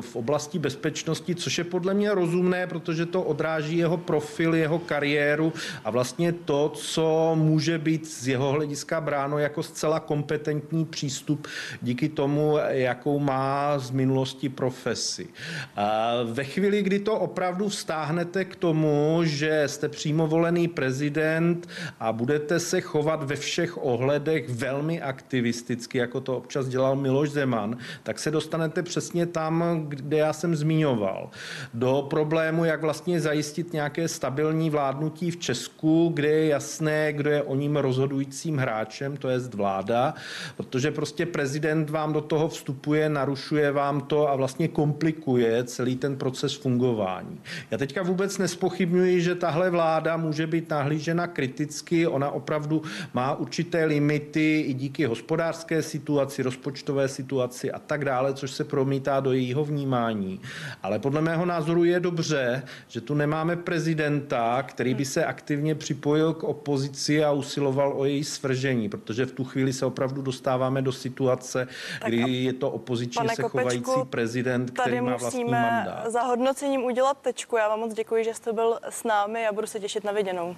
v 0.00 0.16
oblasti 0.16 0.58
bezpečnosti, 0.58 1.34
což 1.34 1.58
je 1.58 1.64
podle 1.64 1.94
mě 1.94 2.14
rozumné, 2.14 2.66
protože 2.80 3.06
to 3.06 3.22
odráží 3.22 3.76
jeho 3.76 3.96
profil, 3.96 4.54
jeho 4.54 4.78
kariéru 4.78 5.52
a 5.84 5.90
vlastně 5.90 6.32
to, 6.32 6.68
co 6.68 7.32
může 7.34 7.78
být 7.78 8.06
z 8.06 8.28
jeho 8.28 8.52
hlediska 8.52 9.00
bráno 9.00 9.38
jako 9.38 9.62
zcela 9.62 10.00
kompetentní 10.00 10.84
přístup 10.84 11.46
díky 11.82 12.08
tomu, 12.08 12.56
jakou 12.68 13.18
má 13.18 13.78
z 13.78 13.90
minulosti 13.90 14.48
profesi. 14.48 15.28
A 15.76 16.12
ve 16.24 16.44
chvíli, 16.44 16.82
kdy 16.82 16.98
to 16.98 17.14
opravdu 17.18 17.68
vztáhnete 17.68 18.44
k 18.44 18.56
tomu, 18.56 19.20
že 19.22 19.62
jste 19.66 19.88
přímo 19.88 20.26
volený 20.26 20.68
prezident 20.68 21.68
a 22.00 22.12
budete 22.12 22.60
se 22.60 22.80
chovat 22.80 23.22
ve 23.22 23.36
všech 23.36 23.84
ohledech 23.84 24.48
velmi 24.48 25.02
aktivisticky, 25.02 25.98
jako 25.98 26.20
to 26.20 26.36
občas 26.36 26.68
dělal 26.68 26.96
Miloš 26.96 27.30
Zeman, 27.30 27.76
tak 28.02 28.18
se 28.18 28.30
dostanete 28.30 28.82
přesně 28.82 29.26
tam, 29.26 29.84
kde 29.88 30.16
já 30.16 30.32
jsem 30.32 30.56
zmiňoval. 30.56 31.30
Do 31.74 32.06
problému, 32.10 32.64
jak 32.70 32.82
vlastně 32.82 33.20
zajistit 33.20 33.72
nějaké 33.72 34.08
stabilní 34.08 34.70
vládnutí 34.70 35.30
v 35.30 35.36
Česku, 35.36 36.10
kde 36.14 36.28
je 36.28 36.46
jasné, 36.46 37.12
kdo 37.12 37.30
je 37.30 37.42
o 37.42 37.54
ním 37.54 37.76
rozhodujícím 37.76 38.56
hráčem, 38.56 39.16
to 39.16 39.28
je 39.28 39.38
vláda, 39.38 40.14
protože 40.56 40.90
prostě 40.90 41.26
prezident 41.26 41.90
vám 41.90 42.12
do 42.12 42.20
toho 42.20 42.48
vstupuje, 42.48 43.08
narušuje 43.08 43.72
vám 43.72 44.00
to 44.00 44.28
a 44.30 44.36
vlastně 44.36 44.68
komplikuje 44.68 45.64
celý 45.64 45.96
ten 45.96 46.16
proces 46.16 46.54
fungování. 46.54 47.40
Já 47.70 47.78
teďka 47.78 48.02
vůbec 48.02 48.38
nespochybnuji, 48.38 49.20
že 49.20 49.34
tahle 49.34 49.70
vláda 49.70 50.16
může 50.16 50.46
být 50.46 50.70
nahlížena 50.70 51.26
kriticky, 51.26 52.06
ona 52.06 52.30
opravdu 52.30 52.82
má 53.14 53.34
určité 53.34 53.84
limity 53.84 54.60
i 54.60 54.74
díky 54.74 55.04
hospodářské 55.04 55.82
situaci, 55.82 56.42
rozpočtové 56.42 57.08
situaci 57.08 57.72
a 57.72 57.78
tak 57.78 58.04
dále, 58.04 58.34
což 58.34 58.50
se 58.50 58.64
promítá 58.64 59.20
do 59.20 59.32
jejího 59.32 59.64
vnímání. 59.64 60.40
Ale 60.82 60.98
podle 60.98 61.20
mého 61.20 61.46
názoru 61.46 61.84
je 61.84 62.00
dobře, 62.00 62.49
že 62.88 63.00
tu 63.00 63.14
nemáme 63.14 63.56
prezidenta, 63.56 64.62
který 64.62 64.94
by 64.94 65.04
se 65.04 65.24
aktivně 65.24 65.74
připojil 65.74 66.34
k 66.34 66.44
opozici 66.44 67.24
a 67.24 67.32
usiloval 67.32 67.92
o 67.96 68.04
její 68.04 68.24
svržení, 68.24 68.88
protože 68.88 69.26
v 69.26 69.32
tu 69.32 69.44
chvíli 69.44 69.72
se 69.72 69.86
opravdu 69.86 70.22
dostáváme 70.22 70.82
do 70.82 70.92
situace, 70.92 71.68
kdy 72.04 72.16
je 72.16 72.52
to 72.52 72.70
opozičně 72.70 73.28
se 73.28 73.42
chovající 73.42 74.00
prezident, 74.10 74.70
který 74.70 75.00
má 75.00 75.16
vlastní 75.16 75.44
mandát. 75.44 76.10
za 76.10 76.22
hodnocením 76.22 76.84
udělat 76.84 77.18
tečku. 77.22 77.56
Já 77.56 77.68
vám 77.68 77.80
moc 77.80 77.94
děkuji, 77.94 78.24
že 78.24 78.34
jste 78.34 78.52
byl 78.52 78.78
s 78.88 79.04
námi 79.04 79.46
a 79.46 79.52
budu 79.52 79.66
se 79.66 79.80
těšit 79.80 80.04
na 80.04 80.12
viděnou. 80.12 80.56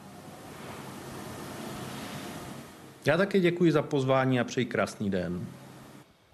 Já 3.04 3.16
také 3.16 3.40
děkuji 3.40 3.72
za 3.72 3.82
pozvání 3.82 4.40
a 4.40 4.44
přeji 4.44 4.66
krásný 4.66 5.10
den. 5.10 5.46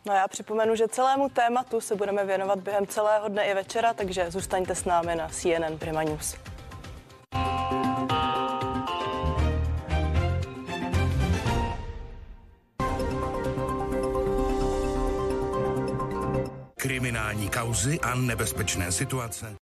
No 0.07 0.15
já 0.15 0.29
připomenu, 0.29 0.77
že 0.77 0.89
celému 0.89 1.29
tématu 1.29 1.81
se 1.81 1.97
budeme 1.97 2.25
věnovat 2.25 2.59
během 2.59 2.87
celého 2.87 3.29
dne 3.29 3.45
i 3.45 3.55
večera, 3.55 3.95
takže 3.95 4.31
zůstaňte 4.31 4.75
s 4.75 4.85
námi 4.85 5.15
na 5.15 5.29
CNN 5.29 5.79
Prima 5.79 6.03
News. 6.03 6.37
Kriminální 16.77 17.51
kauzy 17.51 18.01
a 18.01 18.15
nebezpečné 18.15 18.93
situace. 18.93 19.57